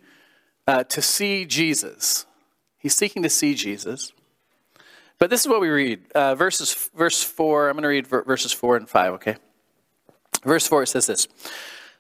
uh, 0.67 0.85
to 0.85 1.01
see 1.01 1.45
Jesus. 1.45 2.27
He's 2.79 2.97
seeking 2.97 3.23
to 3.23 3.31
see 3.31 3.55
Jesus. 3.55 4.13
But 5.19 5.31
this 5.31 5.43
is 5.43 5.49
what 5.49 5.61
we 5.61 5.69
read. 5.69 6.11
Uh, 6.13 6.35
verses, 6.35 6.91
verse 6.97 7.23
4, 7.23 7.69
I'm 7.69 7.75
going 7.75 7.83
to 7.83 7.89
read 7.89 8.07
verses 8.07 8.53
4 8.53 8.77
and 8.77 8.89
5, 8.89 9.13
okay? 9.15 9.37
Verse 10.43 10.67
4 10.67 10.83
it 10.85 10.89
says 10.89 11.07
this 11.07 11.29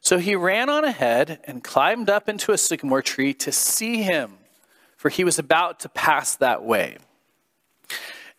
so 0.07 0.19
he 0.19 0.37
ran 0.37 0.71
on 0.71 0.85
ahead 0.85 1.41
and 1.49 1.65
climbed 1.65 2.09
up 2.09 2.29
into 2.29 2.53
a 2.53 2.59
sycamore 2.59 3.03
tree 3.03 3.35
to 3.35 3.51
see 3.51 4.05
him, 4.05 4.39
for 4.97 5.09
he 5.09 5.25
was 5.25 5.41
about 5.41 5.81
to 5.81 5.89
pass 5.89 6.37
that 6.37 6.63
way. 6.63 6.99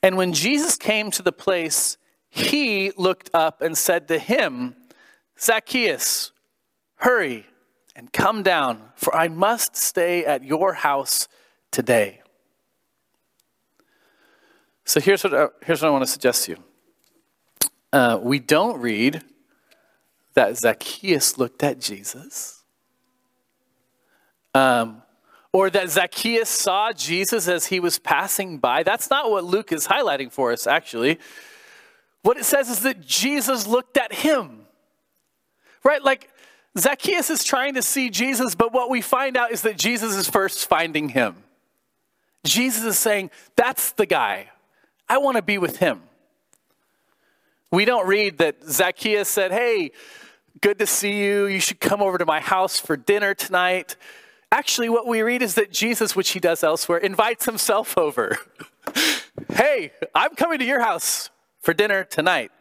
And 0.02 0.16
when 0.16 0.32
Jesus 0.32 0.78
came 0.78 1.12
to 1.12 1.22
the 1.22 1.34
place, 1.34 1.98
he 2.30 2.92
looked 2.92 3.30
up 3.34 3.62
and 3.62 3.78
said 3.78 4.08
to 4.08 4.18
him, 4.18 4.78
Zacchaeus, 5.38 6.32
hurry 7.00 7.46
and 7.98 8.14
come 8.14 8.44
down, 8.44 8.82
for 8.96 9.14
I 9.14 9.28
must 9.28 9.76
stay 9.76 10.24
at 10.24 10.46
your 10.46 10.72
house 10.72 11.28
today. 11.72 12.22
So 14.86 15.02
here's 15.02 15.22
what, 15.22 15.34
uh, 15.34 15.50
here's 15.66 15.82
what 15.82 15.90
I 15.90 15.92
want 15.92 16.06
to 16.06 16.12
suggest 16.12 16.46
to 16.46 16.52
you. 16.52 16.58
Uh, 17.92 18.20
we 18.24 18.40
don't 18.40 18.80
read 18.80 19.22
that 20.38 20.56
Zacchaeus 20.56 21.40
looked 21.40 21.64
at 21.64 21.80
Jesus. 21.80 22.64
Um, 24.54 25.02
or 25.52 25.72
that 25.72 25.90
Zacchaeus 25.90 26.48
saw 26.48 26.94
Jesus 26.94 27.48
as 27.48 27.66
he 27.66 27.80
was 27.80 27.98
passing 27.98 28.60
by. 28.60 28.84
That's 28.84 29.10
not 29.10 29.32
what 29.32 29.44
Luke 29.44 29.72
is 29.72 29.88
highlighting 29.88 30.32
for 30.32 30.52
us, 30.52 30.68
actually. 30.68 31.18
What 32.22 32.38
it 32.38 32.46
says 32.46 32.70
is 32.70 32.82
that 32.82 33.02
Jesus 33.02 33.66
looked 33.66 33.98
at 33.98 34.14
him. 34.14 34.68
Right? 35.84 36.04
Like 36.04 36.30
Zacchaeus 36.78 37.32
is 37.32 37.44
trying 37.44 37.74
to 37.74 37.82
see 37.82 38.12
Jesus, 38.12 38.54
but 38.54 38.72
what 38.72 38.92
we 38.92 39.02
find 39.02 39.38
out 39.38 39.52
is 39.52 39.64
that 39.64 39.76
Jesus 39.76 40.16
is 40.16 40.30
first 40.30 40.70
finding 40.70 41.10
him. 41.10 41.36
Jesus 42.46 42.84
is 42.84 43.00
saying, 43.00 43.32
That's 43.56 43.92
the 43.94 44.06
guy. 44.06 44.52
I 45.10 45.18
want 45.18 45.38
to 45.38 45.42
be 45.42 45.58
with 45.58 45.78
him. 45.78 46.04
We 47.72 47.86
don't 47.86 48.08
read 48.08 48.38
that 48.38 48.64
Zacchaeus 48.64 49.28
said, 49.28 49.52
Hey, 49.52 49.94
Good 50.62 50.80
to 50.80 50.88
see 50.88 51.22
you. 51.24 51.46
You 51.46 51.60
should 51.60 51.80
come 51.80 52.02
over 52.02 52.18
to 52.18 52.26
my 52.26 52.40
house 52.40 52.80
for 52.80 52.96
dinner 52.96 53.34
tonight. 53.34 53.98
Actually, 54.52 54.88
what 54.88 55.06
we 55.06 55.22
read 55.22 55.42
is 55.42 55.56
that 55.56 55.72
Jesus, 55.72 56.16
which 56.16 56.30
he 56.30 56.40
does 56.40 56.64
elsewhere, 56.64 56.98
invites 57.00 57.46
himself 57.46 57.98
over. 57.98 58.38
hey, 59.54 59.92
I'm 60.16 60.36
coming 60.36 60.60
to 60.60 60.66
your 60.66 60.80
house 60.80 61.30
for 61.60 61.74
dinner 61.74 62.06
tonight. 62.06 62.52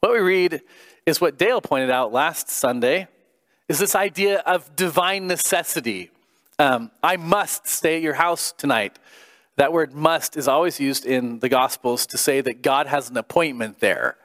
What 0.00 0.12
we 0.12 0.20
read 0.20 0.62
is 1.04 1.20
what 1.20 1.36
Dale 1.36 1.60
pointed 1.60 1.90
out 1.90 2.12
last 2.12 2.48
Sunday 2.48 3.08
is 3.68 3.78
this 3.78 3.94
idea 3.94 4.38
of 4.40 4.74
divine 4.76 5.26
necessity. 5.26 6.10
Um, 6.58 6.90
I 7.02 7.16
must 7.16 7.66
stay 7.66 7.96
at 7.96 8.02
your 8.02 8.14
house 8.14 8.52
tonight. 8.52 8.98
That 9.56 9.72
word 9.72 9.92
must 9.92 10.36
is 10.36 10.48
always 10.48 10.78
used 10.80 11.04
in 11.04 11.40
the 11.40 11.48
Gospels 11.48 12.06
to 12.06 12.18
say 12.18 12.40
that 12.40 12.62
God 12.62 12.86
has 12.86 13.10
an 13.10 13.16
appointment 13.16 13.80
there. 13.80 14.16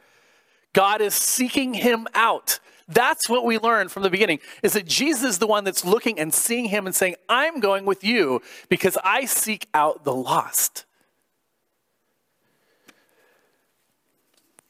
God 0.73 1.01
is 1.01 1.13
seeking 1.13 1.73
him 1.73 2.08
out. 2.13 2.60
That's 2.88 3.27
what 3.27 3.43
we 3.43 3.58
learn 3.58 3.89
from 3.89 4.03
the 4.03 4.10
beginning 4.10 4.39
is 4.63 4.73
that 4.73 4.86
Jesus 4.86 5.32
is 5.32 5.39
the 5.39 5.47
one 5.47 5.65
that's 5.65 5.84
looking 5.84 6.19
and 6.19 6.34
seeing 6.34 6.65
him 6.65 6.86
and 6.86 6.95
saying, 6.95 7.15
I'm 7.27 7.60
going 7.60 7.86
with 7.86 8.03
you 8.03 8.41
because 8.69 8.97
I 9.03 9.25
seek 9.25 9.67
out 9.73 10.06
the 10.06 10.13
lost. 10.15 10.86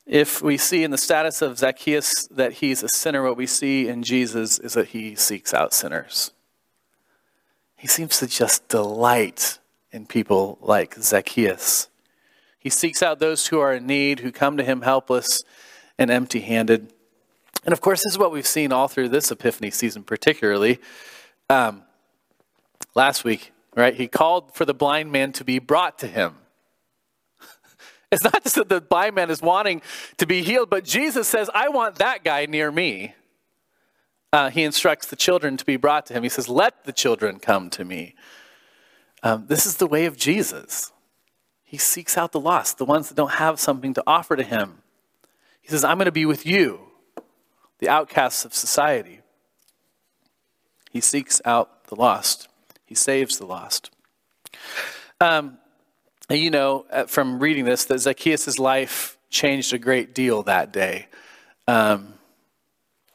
If 0.08 0.42
we 0.42 0.58
see 0.58 0.84
in 0.84 0.92
the 0.92 0.98
status 0.98 1.42
of 1.42 1.58
Zacchaeus 1.60 2.28
that 2.28 2.54
he's 2.54 2.82
a 2.82 2.90
sinner, 2.90 3.24
what 3.24 3.38
we 3.38 3.46
see 3.46 3.88
in 3.88 4.04
Jesus 4.04 4.58
is 4.58 4.74
that 4.74 4.90
he 4.90 5.16
seeks 5.16 5.54
out 5.54 5.74
sinners. 5.74 6.32
He 7.76 7.88
seems 7.88 8.18
to 8.20 8.28
just 8.28 8.68
delight 8.70 9.60
in 9.92 10.08
people 10.08 10.58
like 10.62 10.96
Zacchaeus. 10.96 11.90
He 12.58 12.70
seeks 12.70 13.04
out 13.04 13.20
those 13.20 13.48
who 13.48 13.60
are 13.60 13.74
in 13.74 13.86
need, 13.86 14.22
who 14.22 14.32
come 14.32 14.58
to 14.58 14.64
him 14.64 14.82
helpless 14.82 15.44
and 15.98 16.12
empty 16.12 16.42
handed. 16.42 16.94
And 17.66 17.74
of 17.74 17.82
course, 17.82 18.04
this 18.04 18.14
is 18.14 18.18
what 18.18 18.32
we've 18.32 18.48
seen 18.48 18.72
all 18.72 18.88
through 18.88 19.10
this 19.10 19.32
Epiphany 19.32 19.72
season, 19.72 20.04
particularly. 20.04 20.80
Um, 21.50 21.84
last 22.96 23.24
week, 23.24 23.52
right? 23.76 23.94
He 23.94 24.08
called 24.08 24.54
for 24.54 24.66
the 24.66 24.74
blind 24.74 25.12
man 25.12 25.32
to 25.34 25.44
be 25.44 25.60
brought 25.60 26.00
to 26.00 26.08
him. 26.08 26.36
It's 28.10 28.24
not 28.24 28.42
just 28.42 28.56
that 28.56 28.70
the 28.70 28.80
blind 28.80 29.16
man 29.16 29.30
is 29.30 29.42
wanting 29.42 29.82
to 30.16 30.26
be 30.26 30.42
healed, 30.42 30.70
but 30.70 30.86
Jesus 30.86 31.28
says, 31.28 31.50
I 31.54 31.68
want 31.68 31.96
that 31.96 32.24
guy 32.24 32.46
near 32.46 32.72
me. 32.72 33.16
Uh, 34.32 34.50
he 34.50 34.64
instructs 34.64 35.08
the 35.08 35.18
children 35.18 35.58
to 35.58 35.66
be 35.66 35.76
brought 35.76 36.06
to 36.06 36.14
him. 36.14 36.24
He 36.24 36.30
says, 36.30 36.48
Let 36.48 36.86
the 36.86 36.94
children 36.94 37.38
come 37.38 37.70
to 37.72 37.84
me. 37.84 38.16
Um, 39.24 39.46
this 39.48 39.66
is 39.66 39.76
the 39.76 39.88
way 39.88 40.06
of 40.06 40.16
Jesus. 40.16 40.94
He 41.66 41.78
seeks 41.78 42.18
out 42.18 42.32
the 42.32 42.40
lost, 42.40 42.78
the 42.78 42.86
ones 42.86 43.10
that 43.10 43.16
don't 43.16 43.34
have 43.34 43.60
something 43.60 43.94
to 43.96 44.04
offer 44.08 44.38
to 44.38 44.44
him. 44.44 44.78
He 45.68 45.72
says, 45.72 45.84
I'm 45.84 45.98
going 45.98 46.06
to 46.06 46.14
be 46.14 46.26
with 46.26 46.46
you, 46.46 46.80
the 47.80 47.90
outcasts 47.90 48.46
of 48.46 48.54
society. 48.54 49.20
He 50.92 51.02
seeks 51.02 51.42
out 51.44 51.88
the 51.88 51.96
lost, 51.96 52.48
he 52.86 52.96
saves 52.96 53.38
the 53.38 53.46
lost. 53.46 53.92
Um, 55.20 55.58
you 56.30 56.50
know 56.52 56.86
uh, 56.90 57.04
from 57.04 57.40
reading 57.40 57.66
this 57.66 57.84
that 57.86 58.00
Zacchaeus' 58.00 58.58
life 58.58 59.18
changed 59.30 59.74
a 59.74 59.78
great 59.78 60.16
deal 60.16 60.42
that 60.44 60.72
day. 60.72 61.08
Um, 61.68 62.14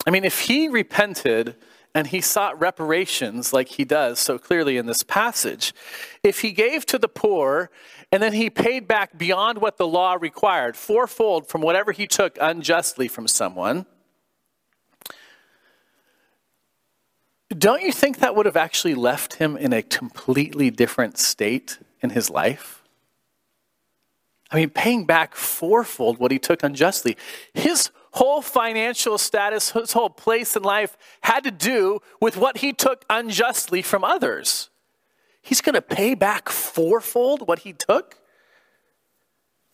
I 0.06 0.10
mean, 0.10 0.24
if 0.24 0.40
he 0.40 0.68
repented 0.68 1.56
and 1.94 2.06
he 2.06 2.20
sought 2.20 2.58
reparations 2.60 3.52
like 3.52 3.68
he 3.68 3.84
does 3.84 4.18
so 4.18 4.38
clearly 4.38 4.76
in 4.76 4.86
this 4.86 5.02
passage, 5.02 5.74
if 6.22 6.40
he 6.40 6.52
gave 6.52 6.86
to 6.86 6.98
the 6.98 7.08
poor 7.08 7.70
and 8.10 8.22
then 8.22 8.32
he 8.32 8.50
paid 8.50 8.88
back 8.88 9.16
beyond 9.16 9.58
what 9.58 9.76
the 9.76 9.86
law 9.86 10.16
required, 10.20 10.76
fourfold 10.76 11.48
from 11.48 11.60
whatever 11.60 11.92
he 11.92 12.06
took 12.06 12.36
unjustly 12.40 13.08
from 13.08 13.28
someone, 13.28 13.86
don't 17.56 17.82
you 17.82 17.92
think 17.92 18.18
that 18.18 18.34
would 18.34 18.46
have 18.46 18.56
actually 18.56 18.94
left 18.94 19.34
him 19.34 19.56
in 19.56 19.72
a 19.72 19.82
completely 19.82 20.70
different 20.70 21.18
state 21.18 21.78
in 22.00 22.10
his 22.10 22.30
life? 22.30 22.82
I 24.50 24.56
mean, 24.56 24.70
paying 24.70 25.06
back 25.06 25.34
fourfold 25.34 26.18
what 26.18 26.30
he 26.30 26.38
took 26.38 26.62
unjustly. 26.62 27.16
His 27.54 27.90
whole 28.12 28.42
financial 28.42 29.18
status, 29.18 29.72
his 29.72 29.92
whole 29.92 30.10
place 30.10 30.54
in 30.56 30.62
life 30.62 30.96
had 31.22 31.44
to 31.44 31.50
do 31.50 32.00
with 32.20 32.36
what 32.36 32.58
he 32.58 32.72
took 32.72 33.04
unjustly 33.08 33.82
from 33.82 34.04
others. 34.04 34.70
He's 35.40 35.60
going 35.60 35.74
to 35.74 35.82
pay 35.82 36.14
back 36.14 36.48
fourfold 36.48 37.48
what 37.48 37.60
he 37.60 37.72
took? 37.72 38.18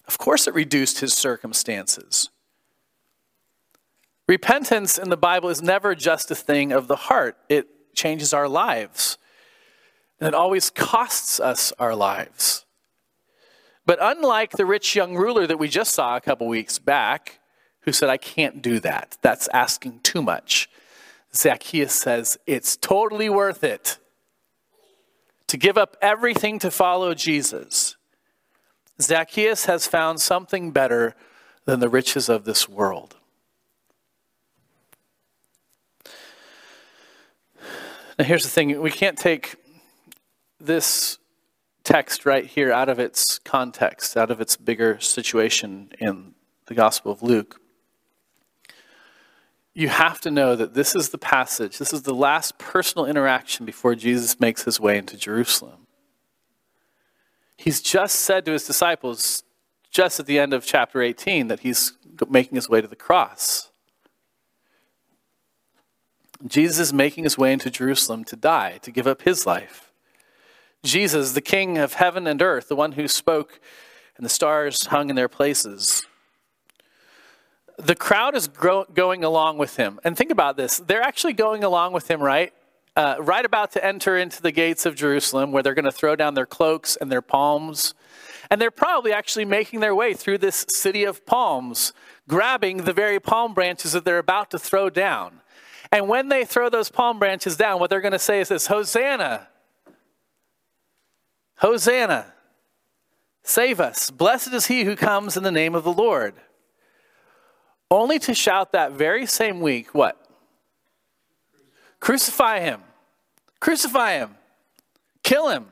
Of 0.07 0.17
course, 0.17 0.47
it 0.47 0.55
reduced 0.55 1.01
his 1.01 1.13
circumstances. 1.13 2.31
Repentance 4.27 4.99
in 4.99 5.11
the 5.11 5.17
Bible 5.17 5.49
is 5.49 5.61
never 5.61 5.95
just 5.95 6.31
a 6.31 6.35
thing 6.35 6.73
of 6.73 6.87
the 6.89 6.97
heart, 6.97 7.37
it 7.49 7.95
changes 7.95 8.33
our 8.33 8.49
lives. 8.49 9.19
And 10.21 10.29
it 10.29 10.35
always 10.35 10.71
costs 10.71 11.39
us 11.39 11.73
our 11.79 11.95
lives. 11.95 12.65
But 13.85 13.99
unlike 14.01 14.53
the 14.53 14.67
rich 14.67 14.95
young 14.95 15.15
ruler 15.15 15.47
that 15.47 15.59
we 15.59 15.69
just 15.69 15.95
saw 15.95 16.17
a 16.17 16.21
couple 16.21 16.47
weeks 16.47 16.79
back, 16.79 17.38
who 17.89 17.93
said, 17.93 18.11
I 18.11 18.19
can't 18.19 18.61
do 18.61 18.81
that, 18.81 19.17
that's 19.23 19.49
asking 19.49 20.01
too 20.01 20.21
much, 20.21 20.69
Zacchaeus 21.35 21.95
says, 21.95 22.37
it's 22.47 22.77
totally 22.77 23.31
worth 23.31 23.65
it 23.65 23.97
to 25.47 25.57
give 25.57 25.79
up 25.79 25.97
everything 26.03 26.59
to 26.59 26.71
follow 26.71 27.15
Jesus. 27.15 27.97
Zacchaeus 29.01 29.65
has 29.65 29.87
found 29.87 30.21
something 30.21 30.71
better 30.71 31.15
than 31.65 31.81
the 31.81 31.89
riches 31.89 32.29
of 32.29 32.45
this 32.45 32.69
world. 32.69 33.17
Now, 38.19 38.27
here's 38.27 38.43
the 38.43 38.51
thing 38.51 38.83
we 38.83 38.91
can't 38.91 39.17
take 39.17 39.57
this 40.61 41.17
text 41.85 42.27
right 42.27 42.45
here 42.45 42.71
out 42.71 42.91
of 42.91 42.99
its 42.99 43.39
context, 43.39 44.15
out 44.15 44.31
of 44.31 44.43
its 44.43 44.59
bigger 44.59 45.01
situation 45.01 45.91
in 45.99 46.35
the 46.67 46.75
Gospel 46.75 47.11
of 47.11 47.23
Luke. 47.23 47.59
You 49.79 49.87
have 49.91 50.21
to 50.23 50.33
know 50.33 50.57
that 50.57 50.75
this 50.75 50.97
is 50.97 51.11
the 51.11 51.19
passage, 51.19 51.79
this 51.79 51.93
is 51.93 52.03
the 52.03 52.13
last 52.13 52.59
personal 52.59 53.07
interaction 53.07 53.65
before 53.65 53.95
Jesus 53.95 54.41
makes 54.41 54.65
his 54.65 54.81
way 54.81 54.99
into 54.99 55.17
Jerusalem. 55.17 55.87
He's 57.57 57.81
just 57.81 58.17
said 58.17 58.45
to 58.47 58.51
his 58.51 58.67
disciples, 58.67 59.45
just 59.93 60.19
at 60.19 60.27
the 60.27 60.37
end 60.37 60.53
of 60.53 60.67
chapter 60.67 61.01
18, 61.01 61.47
that 61.47 61.61
he's 61.61 61.93
making 62.29 62.57
his 62.57 62.69
way 62.69 62.81
to 62.81 62.89
the 62.89 62.97
cross. 62.97 63.71
Jesus 66.45 66.81
is 66.81 66.93
making 66.93 67.23
his 67.23 67.39
way 67.39 67.53
into 67.53 67.71
Jerusalem 67.71 68.25
to 68.25 68.35
die, 68.35 68.79
to 68.83 68.91
give 68.91 69.07
up 69.07 69.23
his 69.23 69.47
life. 69.47 69.93
Jesus, 70.83 71.35
the 71.35 71.41
King 71.41 71.79
of 71.79 71.93
heaven 71.93 72.27
and 72.27 72.43
earth, 72.43 72.67
the 72.67 72.75
one 72.75 72.93
who 72.93 73.07
spoke 73.07 73.61
and 74.17 74.27
the 74.27 74.31
stars 74.31 74.87
hung 74.87 75.09
in 75.09 75.15
their 75.15 75.29
places. 75.29 76.05
The 77.79 77.95
crowd 77.95 78.35
is 78.35 78.49
going 78.49 79.25
along 79.25 79.59
with 79.59 79.77
him. 79.77 80.01
And 80.05 80.17
think 80.17 80.31
about 80.31 80.57
this 80.57 80.79
they're 80.79 81.03
actually 81.03 81.33
going 81.33 81.65
along 81.65 81.93
with 81.93 82.11
him, 82.11 82.21
right? 82.21 82.53
Uh, 82.97 83.15
right 83.21 83.45
about 83.45 83.71
to 83.73 83.85
enter 83.85 84.17
into 84.17 84.43
the 84.43 84.51
gates 84.51 84.85
of 84.85 84.97
Jerusalem, 84.97 85.53
where 85.53 85.63
they're 85.63 85.75
going 85.75 85.85
to 85.85 85.93
throw 85.93 86.17
down 86.17 86.35
their 86.35 86.47
cloaks 86.47 86.97
and 86.97 87.13
their 87.13 87.23
palms. 87.23 87.95
And 88.51 88.61
they're 88.61 88.73
probably 88.73 89.13
actually 89.13 89.45
making 89.45 89.79
their 89.79 89.95
way 89.95 90.15
through 90.15 90.39
this 90.39 90.67
city 90.69 91.05
of 91.05 91.25
palms, 91.25 91.93
grabbing 92.27 92.79
the 92.79 92.93
very 92.93 93.21
palm 93.21 93.55
branches 93.55 93.93
that 93.93 94.05
they're 94.05 94.19
about 94.19 94.51
to 94.51 94.59
throw 94.59 94.91
down. 94.91 95.43
And 95.93 96.09
when 96.09 96.29
they 96.29 96.45
throw 96.45 96.69
those 96.69 96.91
palm 96.91 97.21
branches 97.21 97.57
down, 97.57 97.79
what 97.79 97.89
they're 97.89 98.01
going 98.01 98.13
to 98.13 98.19
say 98.19 98.41
is 98.41 98.49
this 98.49 98.67
Hosanna! 98.67 99.49
Hosanna! 101.59 102.33
Save 103.45 103.81
us. 103.81 104.11
Blessed 104.11 104.53
is 104.53 104.67
he 104.67 104.85
who 104.85 104.97
comes 104.97 105.37
in 105.37 105.43
the 105.45 105.53
name 105.53 105.75
of 105.75 105.85
the 105.85 105.93
Lord. 105.93 106.35
Only 107.91 108.19
to 108.21 108.35
shout 108.35 108.73
that 108.73 108.93
very 108.93 109.27
same 109.27 109.61
week, 109.61 109.95
what? 109.95 110.23
Crucify 112.01 112.61
him. 112.61 112.83
Crucify 113.61 114.19
him. 114.19 114.37
Kill 115.23 115.49
him. 115.49 115.67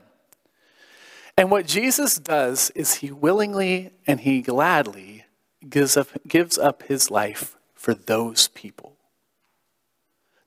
And 1.37 1.51
what 1.51 1.67
Jesus 1.67 2.15
does 2.15 2.71
is 2.71 2.95
he 2.95 3.11
willingly 3.11 3.91
and 4.07 4.19
he 4.19 4.41
gladly 4.41 5.25
gives 5.69 5.95
up, 5.95 6.09
gives 6.27 6.57
up 6.57 6.83
his 6.83 7.11
life 7.11 7.55
for 7.75 7.93
those 7.93 8.47
people. 8.49 8.97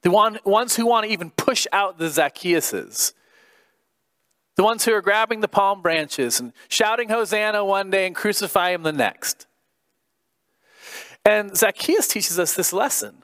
The 0.02 0.10
one, 0.10 0.40
ones 0.44 0.76
who 0.76 0.86
want 0.86 1.06
to 1.06 1.12
even 1.12 1.30
push 1.30 1.66
out 1.72 1.98
the 1.98 2.06
Zacchaeuses 2.06 3.12
the 4.60 4.64
ones 4.64 4.84
who 4.84 4.92
are 4.92 5.00
grabbing 5.00 5.40
the 5.40 5.48
palm 5.48 5.80
branches 5.80 6.38
and 6.38 6.52
shouting 6.68 7.08
Hosanna 7.08 7.64
one 7.64 7.88
day 7.88 8.06
and 8.06 8.14
crucify 8.14 8.72
him 8.72 8.82
the 8.82 8.92
next. 8.92 9.46
And 11.24 11.56
Zacchaeus 11.56 12.08
teaches 12.08 12.38
us 12.38 12.54
this 12.54 12.72
lesson 12.72 13.22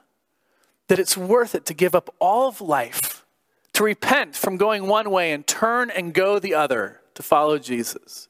that 0.88 0.98
it's 0.98 1.16
worth 1.16 1.54
it 1.54 1.66
to 1.66 1.74
give 1.74 1.94
up 1.94 2.14
all 2.20 2.48
of 2.48 2.60
life, 2.60 3.24
to 3.72 3.82
repent 3.82 4.36
from 4.36 4.56
going 4.56 4.86
one 4.86 5.10
way 5.10 5.32
and 5.32 5.46
turn 5.46 5.90
and 5.90 6.14
go 6.14 6.38
the 6.38 6.54
other 6.54 7.00
to 7.14 7.22
follow 7.22 7.58
Jesus. 7.58 8.28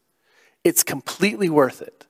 It's 0.64 0.82
completely 0.82 1.48
worth 1.48 1.82
it. 1.82 2.06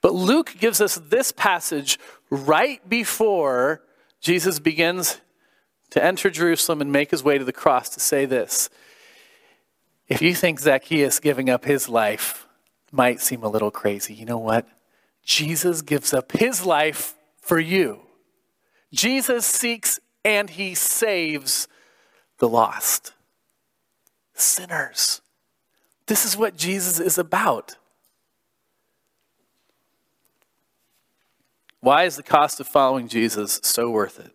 But 0.00 0.14
Luke 0.14 0.56
gives 0.58 0.80
us 0.80 0.96
this 0.96 1.32
passage 1.32 1.98
right 2.30 2.86
before 2.88 3.82
Jesus 4.20 4.58
begins 4.58 5.20
to 5.90 6.04
enter 6.04 6.30
Jerusalem 6.30 6.80
and 6.80 6.92
make 6.92 7.10
his 7.10 7.24
way 7.24 7.38
to 7.38 7.44
the 7.44 7.52
cross 7.52 7.88
to 7.90 8.00
say 8.00 8.26
this. 8.26 8.68
If 10.08 10.20
you 10.22 10.34
think 10.34 10.60
Zacchaeus 10.60 11.18
giving 11.18 11.48
up 11.48 11.64
his 11.64 11.88
life 11.88 12.46
might 12.92 13.20
seem 13.20 13.42
a 13.42 13.48
little 13.48 13.70
crazy, 13.70 14.14
you 14.14 14.24
know 14.24 14.38
what? 14.38 14.66
Jesus 15.26 15.82
gives 15.82 16.14
up 16.14 16.32
his 16.32 16.64
life 16.64 17.16
for 17.42 17.58
you. 17.58 18.00
Jesus 18.92 19.44
seeks 19.44 19.98
and 20.24 20.48
he 20.48 20.74
saves 20.74 21.66
the 22.38 22.48
lost, 22.48 23.12
sinners. 24.34 25.20
This 26.06 26.24
is 26.24 26.36
what 26.36 26.56
Jesus 26.56 27.00
is 27.00 27.18
about. 27.18 27.76
Why 31.80 32.04
is 32.04 32.16
the 32.16 32.22
cost 32.22 32.60
of 32.60 32.68
following 32.68 33.08
Jesus 33.08 33.60
so 33.64 33.90
worth 33.90 34.20
it? 34.20 34.30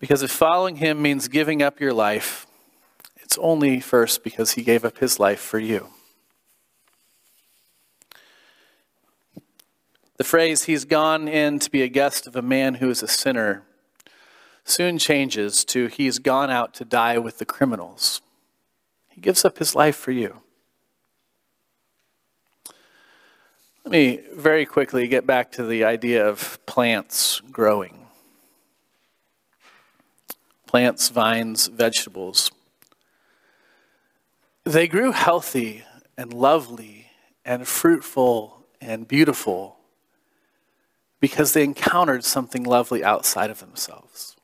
Because 0.00 0.22
if 0.22 0.32
following 0.32 0.76
him 0.76 1.00
means 1.00 1.28
giving 1.28 1.62
up 1.62 1.80
your 1.80 1.92
life, 1.92 2.46
it's 3.22 3.38
only 3.38 3.78
first 3.78 4.24
because 4.24 4.52
he 4.52 4.62
gave 4.62 4.84
up 4.84 4.98
his 4.98 5.20
life 5.20 5.40
for 5.40 5.60
you. 5.60 5.88
The 10.16 10.24
phrase, 10.24 10.64
he's 10.64 10.84
gone 10.84 11.26
in 11.26 11.58
to 11.58 11.70
be 11.70 11.82
a 11.82 11.88
guest 11.88 12.26
of 12.26 12.36
a 12.36 12.42
man 12.42 12.74
who 12.74 12.88
is 12.88 13.02
a 13.02 13.08
sinner, 13.08 13.64
soon 14.64 14.98
changes 14.98 15.64
to 15.66 15.88
he's 15.88 16.18
gone 16.18 16.50
out 16.50 16.72
to 16.74 16.84
die 16.84 17.18
with 17.18 17.38
the 17.38 17.44
criminals. 17.44 18.20
He 19.08 19.20
gives 19.20 19.44
up 19.44 19.58
his 19.58 19.74
life 19.74 19.96
for 19.96 20.12
you. 20.12 20.40
Let 23.84 23.92
me 23.92 24.20
very 24.32 24.64
quickly 24.64 25.08
get 25.08 25.26
back 25.26 25.52
to 25.52 25.64
the 25.64 25.84
idea 25.84 26.26
of 26.26 26.58
plants 26.64 27.40
growing 27.50 28.04
plants, 30.74 31.08
vines, 31.08 31.68
vegetables. 31.68 32.50
They 34.64 34.88
grew 34.88 35.12
healthy 35.12 35.84
and 36.18 36.34
lovely 36.34 37.12
and 37.44 37.68
fruitful 37.68 38.64
and 38.80 39.06
beautiful 39.06 39.76
because 41.24 41.54
they 41.54 41.64
encountered 41.64 42.22
something 42.22 42.64
lovely 42.64 43.02
outside 43.02 43.48
of 43.48 43.58
themselves. 43.58 44.36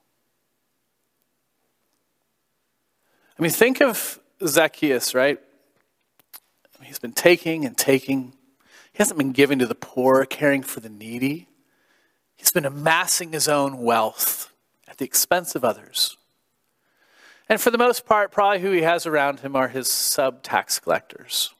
I 3.38 3.42
mean, 3.42 3.50
think 3.50 3.82
of 3.82 4.18
Zacchaeus, 4.46 5.14
right? 5.14 5.38
He's 6.82 6.98
been 6.98 7.12
taking 7.12 7.66
and 7.66 7.76
taking. 7.76 8.32
He 8.92 8.96
hasn't 8.96 9.18
been 9.18 9.32
giving 9.32 9.58
to 9.58 9.66
the 9.66 9.74
poor, 9.74 10.24
caring 10.24 10.62
for 10.62 10.80
the 10.80 10.88
needy. 10.88 11.48
He's 12.34 12.50
been 12.50 12.64
amassing 12.64 13.32
his 13.32 13.46
own 13.46 13.82
wealth 13.82 14.50
at 14.88 14.96
the 14.96 15.04
expense 15.04 15.54
of 15.54 15.66
others. 15.66 16.16
And 17.46 17.60
for 17.60 17.70
the 17.70 17.76
most 17.76 18.06
part, 18.06 18.32
probably 18.32 18.60
who 18.60 18.70
he 18.70 18.80
has 18.80 19.04
around 19.04 19.40
him 19.40 19.54
are 19.54 19.68
his 19.68 19.90
sub 19.90 20.42
tax 20.42 20.78
collectors. 20.78 21.52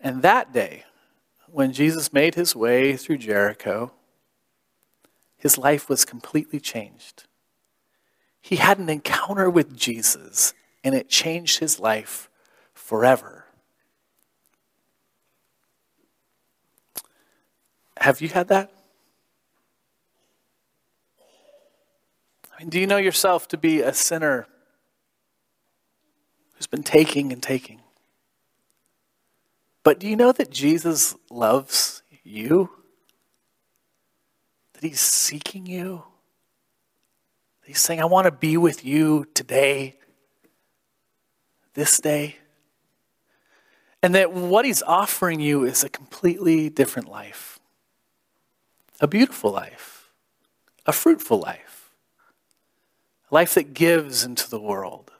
And 0.00 0.22
that 0.22 0.52
day, 0.52 0.82
when 1.56 1.72
Jesus 1.72 2.12
made 2.12 2.34
his 2.34 2.54
way 2.54 2.98
through 2.98 3.16
Jericho, 3.16 3.90
his 5.38 5.56
life 5.56 5.88
was 5.88 6.04
completely 6.04 6.60
changed. 6.60 7.24
He 8.42 8.56
had 8.56 8.78
an 8.78 8.90
encounter 8.90 9.48
with 9.48 9.74
Jesus, 9.74 10.52
and 10.84 10.94
it 10.94 11.08
changed 11.08 11.60
his 11.60 11.80
life 11.80 12.28
forever. 12.74 13.46
Have 18.00 18.20
you 18.20 18.28
had 18.28 18.48
that? 18.48 18.70
I 22.52 22.60
mean, 22.60 22.68
do 22.68 22.78
you 22.78 22.86
know 22.86 22.98
yourself 22.98 23.48
to 23.48 23.56
be 23.56 23.80
a 23.80 23.94
sinner 23.94 24.46
who's 26.52 26.66
been 26.66 26.82
taking 26.82 27.32
and 27.32 27.42
taking? 27.42 27.80
But 29.86 30.00
do 30.00 30.08
you 30.08 30.16
know 30.16 30.32
that 30.32 30.50
Jesus 30.50 31.14
loves 31.30 32.02
you? 32.24 32.70
That 34.72 34.82
he's 34.82 34.98
seeking 34.98 35.64
you? 35.64 36.02
He's 37.64 37.78
saying, 37.78 38.00
I 38.00 38.06
want 38.06 38.24
to 38.24 38.32
be 38.32 38.56
with 38.56 38.84
you 38.84 39.28
today, 39.32 39.94
this 41.74 42.00
day. 42.00 42.34
And 44.02 44.12
that 44.16 44.32
what 44.32 44.64
he's 44.64 44.82
offering 44.82 45.38
you 45.38 45.62
is 45.62 45.84
a 45.84 45.88
completely 45.88 46.68
different 46.68 47.08
life 47.08 47.60
a 49.00 49.06
beautiful 49.06 49.52
life, 49.52 50.10
a 50.84 50.92
fruitful 50.92 51.38
life 51.38 51.92
a 53.30 53.34
life 53.36 53.54
that 53.54 53.72
gives 53.72 54.24
into 54.24 54.50
the 54.50 54.60
world, 54.60 55.12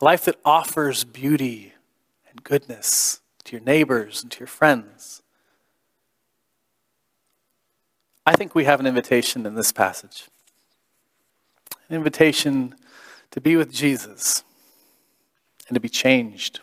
a 0.00 0.04
life 0.04 0.24
that 0.24 0.40
offers 0.44 1.04
beauty 1.04 1.74
and 2.32 2.42
goodness 2.42 3.20
to 3.44 3.52
your 3.52 3.64
neighbors 3.64 4.22
and 4.22 4.32
to 4.32 4.40
your 4.40 4.48
friends. 4.48 5.22
I 8.26 8.34
think 8.34 8.54
we 8.54 8.64
have 8.64 8.80
an 8.80 8.86
invitation 8.86 9.46
in 9.46 9.54
this 9.54 9.70
passage 9.70 10.28
an 11.88 11.96
invitation 11.96 12.74
to 13.30 13.40
be 13.40 13.56
with 13.56 13.70
Jesus 13.70 14.44
and 15.68 15.74
to 15.74 15.80
be 15.80 15.88
changed, 15.88 16.60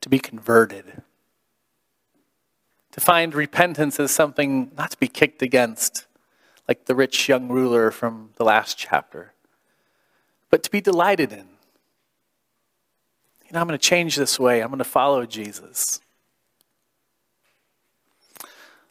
to 0.00 0.08
be 0.08 0.18
converted, 0.18 1.02
to 2.92 3.00
find 3.00 3.34
repentance 3.34 3.98
as 3.98 4.10
something 4.10 4.70
not 4.76 4.90
to 4.90 4.98
be 4.98 5.08
kicked 5.08 5.40
against 5.40 6.06
like 6.68 6.84
the 6.84 6.94
rich 6.94 7.28
young 7.28 7.48
ruler 7.48 7.90
from 7.90 8.30
the 8.36 8.44
last 8.44 8.76
chapter, 8.76 9.32
but 10.50 10.62
to 10.62 10.70
be 10.70 10.80
delighted 10.80 11.32
in. 11.32 11.49
You 13.50 13.54
know, 13.54 13.62
I'm 13.62 13.66
going 13.66 13.76
to 13.76 13.84
change 13.84 14.14
this 14.14 14.38
way, 14.38 14.62
I'm 14.62 14.68
going 14.68 14.78
to 14.78 14.84
follow 14.84 15.26
Jesus. 15.26 16.00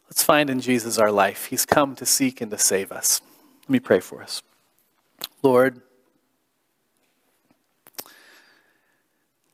Let's 0.09 0.21
find 0.21 0.49
in 0.49 0.59
Jesus 0.59 0.97
our 0.97 1.13
life. 1.13 1.45
He's 1.45 1.65
come 1.65 1.95
to 1.95 2.05
seek 2.05 2.41
and 2.41 2.51
to 2.51 2.57
save 2.57 2.91
us. 2.91 3.21
Let 3.61 3.69
me 3.69 3.79
pray 3.79 4.01
for 4.01 4.21
us. 4.21 4.41
Lord, 5.41 5.81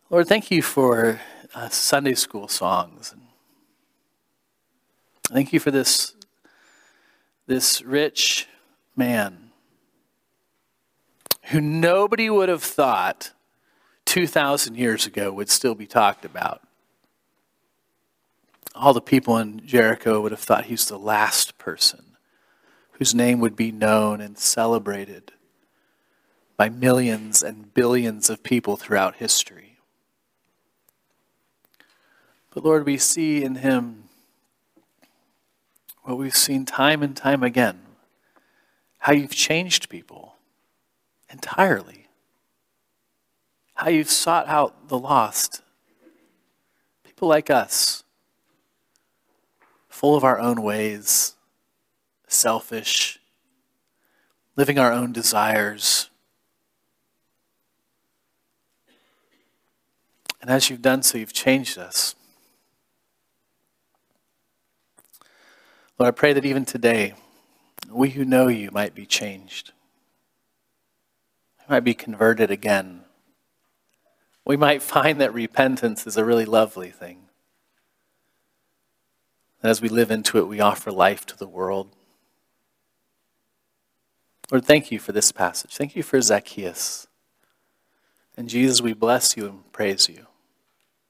Lord, 0.10 0.28
thank 0.28 0.50
you 0.50 0.64
for 0.64 1.22
uh, 1.54 1.70
Sunday 1.70 2.16
school 2.16 2.48
songs. 2.48 3.14
Thank 5.28 5.54
you 5.54 5.60
for 5.60 5.70
this 5.70 6.16
this 7.46 7.84
rich 7.84 8.48
man 8.96 9.52
who 11.50 11.62
nobody 11.62 12.28
would 12.28 12.50
have 12.50 12.64
thought 12.64 13.34
2,000 14.16 14.78
years 14.78 15.06
ago 15.06 15.30
would 15.30 15.50
still 15.50 15.76
be 15.76 15.86
talked 15.86 16.24
about. 16.24 16.62
All 18.74 18.94
the 18.94 19.02
people 19.02 19.38
in 19.38 19.68
Jericho 19.68 20.22
would 20.22 20.32
have 20.32 20.40
thought 20.40 20.68
he's 20.68 20.88
the 20.88 20.98
last 20.98 21.58
person 21.58 22.16
whose 22.92 23.14
name 23.14 23.42
would 23.42 23.58
be 23.58 23.74
known 23.74 24.22
and 24.22 24.38
celebrated 24.38 25.34
by 26.56 26.70
millions 26.70 27.42
and 27.42 27.74
billions 27.74 28.30
of 28.30 28.42
people 28.42 28.78
throughout 28.78 29.18
history. 29.18 29.80
But 32.54 32.64
Lord, 32.64 32.86
we 32.86 32.98
see 32.98 33.44
in 33.44 33.56
him 33.56 34.06
what 36.04 36.18
we've 36.18 36.34
seen 36.34 36.64
time 36.64 37.04
and 37.04 37.18
time 37.18 37.44
again 37.44 37.82
how 39.00 39.12
you've 39.12 39.36
changed 39.36 39.90
people 39.90 40.36
entirely, 41.30 42.05
how 43.76 43.90
you've 43.90 44.10
sought 44.10 44.48
out 44.48 44.88
the 44.88 44.98
lost, 44.98 45.62
people 47.04 47.28
like 47.28 47.50
us, 47.50 48.04
full 49.90 50.16
of 50.16 50.24
our 50.24 50.40
own 50.40 50.62
ways, 50.62 51.36
selfish, 52.28 53.20
living 54.56 54.80
our 54.80 54.92
own 54.92 55.12
desires. 55.12 56.10
And 60.42 60.50
as 60.50 60.70
you've 60.70 60.82
done 60.82 61.02
so, 61.02 61.18
you've 61.18 61.34
changed 61.34 61.78
us. 61.78 62.16
Lord, 65.98 66.10
I 66.10 66.12
pray 66.12 66.34
that 66.34 66.46
even 66.46 66.66
today, 66.66 67.14
we 67.90 68.10
who 68.12 68.26
know 68.26 68.48
you 68.48 68.70
might 68.72 68.94
be 68.94 69.06
changed. 69.06 69.72
We 71.60 71.76
might 71.76 71.84
be 71.86 71.94
converted 71.94 72.52
again. 72.52 73.05
We 74.46 74.58
might 74.58 74.84
find 74.84 75.20
that 75.20 75.34
repentance 75.34 76.06
is 76.06 76.18
a 76.18 76.26
really 76.26 76.46
lovely 76.46 76.92
thing. 76.92 77.24
And 79.62 79.72
as 79.72 79.82
we 79.82 79.90
live 79.90 80.12
into 80.12 80.38
it, 80.38 80.48
we 80.48 80.60
offer 80.60 80.92
life 80.92 81.26
to 81.26 81.38
the 81.38 81.48
world. 81.48 81.90
Lord, 84.52 84.64
thank 84.64 84.92
you 84.92 85.00
for 85.00 85.12
this 85.12 85.32
passage. 85.32 85.76
Thank 85.76 85.96
you 85.96 86.04
for 86.04 86.22
Zacchaeus. 86.22 87.08
And 88.38 88.48
Jesus, 88.48 88.82
we 88.82 88.94
bless 88.94 89.36
you 89.36 89.48
and 89.48 89.72
praise 89.72 90.08
you. 90.08 90.28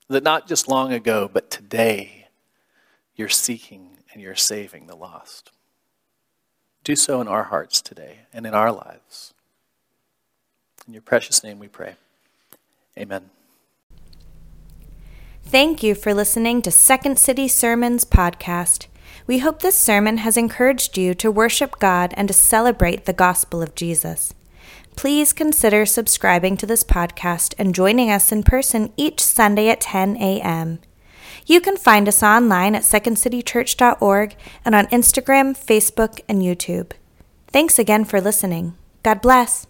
That 0.07 0.23
not 0.23 0.47
just 0.47 0.69
long 0.69 0.93
ago, 0.93 1.29
but 1.31 1.49
today, 1.49 2.27
you're 3.15 3.27
seeking 3.27 3.97
and 4.13 4.21
you're 4.21 4.35
saving 4.35 4.87
the 4.87 4.95
lost. 4.95 5.51
Do 6.85 6.95
so 6.95 7.19
in 7.19 7.27
our 7.27 7.43
hearts 7.43 7.81
today 7.81 8.19
and 8.31 8.45
in 8.45 8.53
our 8.53 8.71
lives. 8.71 9.33
In 10.87 10.93
your 10.93 11.01
precious 11.01 11.43
name 11.43 11.59
we 11.59 11.67
pray. 11.67 11.95
Amen. 12.97 13.29
Thank 15.43 15.83
you 15.83 15.95
for 15.95 16.13
listening 16.13 16.61
to 16.63 16.71
Second 16.71 17.19
City 17.19 17.47
Sermons 17.47 18.03
podcast. 18.03 18.87
We 19.27 19.39
hope 19.39 19.61
this 19.61 19.77
sermon 19.77 20.17
has 20.17 20.37
encouraged 20.37 20.97
you 20.97 21.13
to 21.15 21.31
worship 21.31 21.79
God 21.79 22.13
and 22.17 22.27
to 22.27 22.33
celebrate 22.33 23.05
the 23.05 23.13
gospel 23.13 23.61
of 23.61 23.75
Jesus. 23.75 24.33
Please 24.95 25.33
consider 25.33 25.85
subscribing 25.85 26.57
to 26.57 26.65
this 26.65 26.83
podcast 26.83 27.53
and 27.57 27.75
joining 27.75 28.09
us 28.09 28.31
in 28.31 28.43
person 28.43 28.93
each 28.97 29.21
Sunday 29.21 29.69
at 29.69 29.81
10 29.81 30.17
a.m. 30.17 30.79
You 31.45 31.61
can 31.61 31.77
find 31.77 32.07
us 32.07 32.23
online 32.23 32.75
at 32.75 32.83
secondcitychurch.org 32.83 34.35
and 34.63 34.73
on 34.73 34.87
Instagram, 34.87 35.55
Facebook, 35.55 36.21
and 36.27 36.41
YouTube. 36.41 36.93
Thanks 37.47 37.77
again 37.77 38.05
for 38.05 38.19
listening. 38.19 38.75
God 39.03 39.21
bless. 39.21 39.67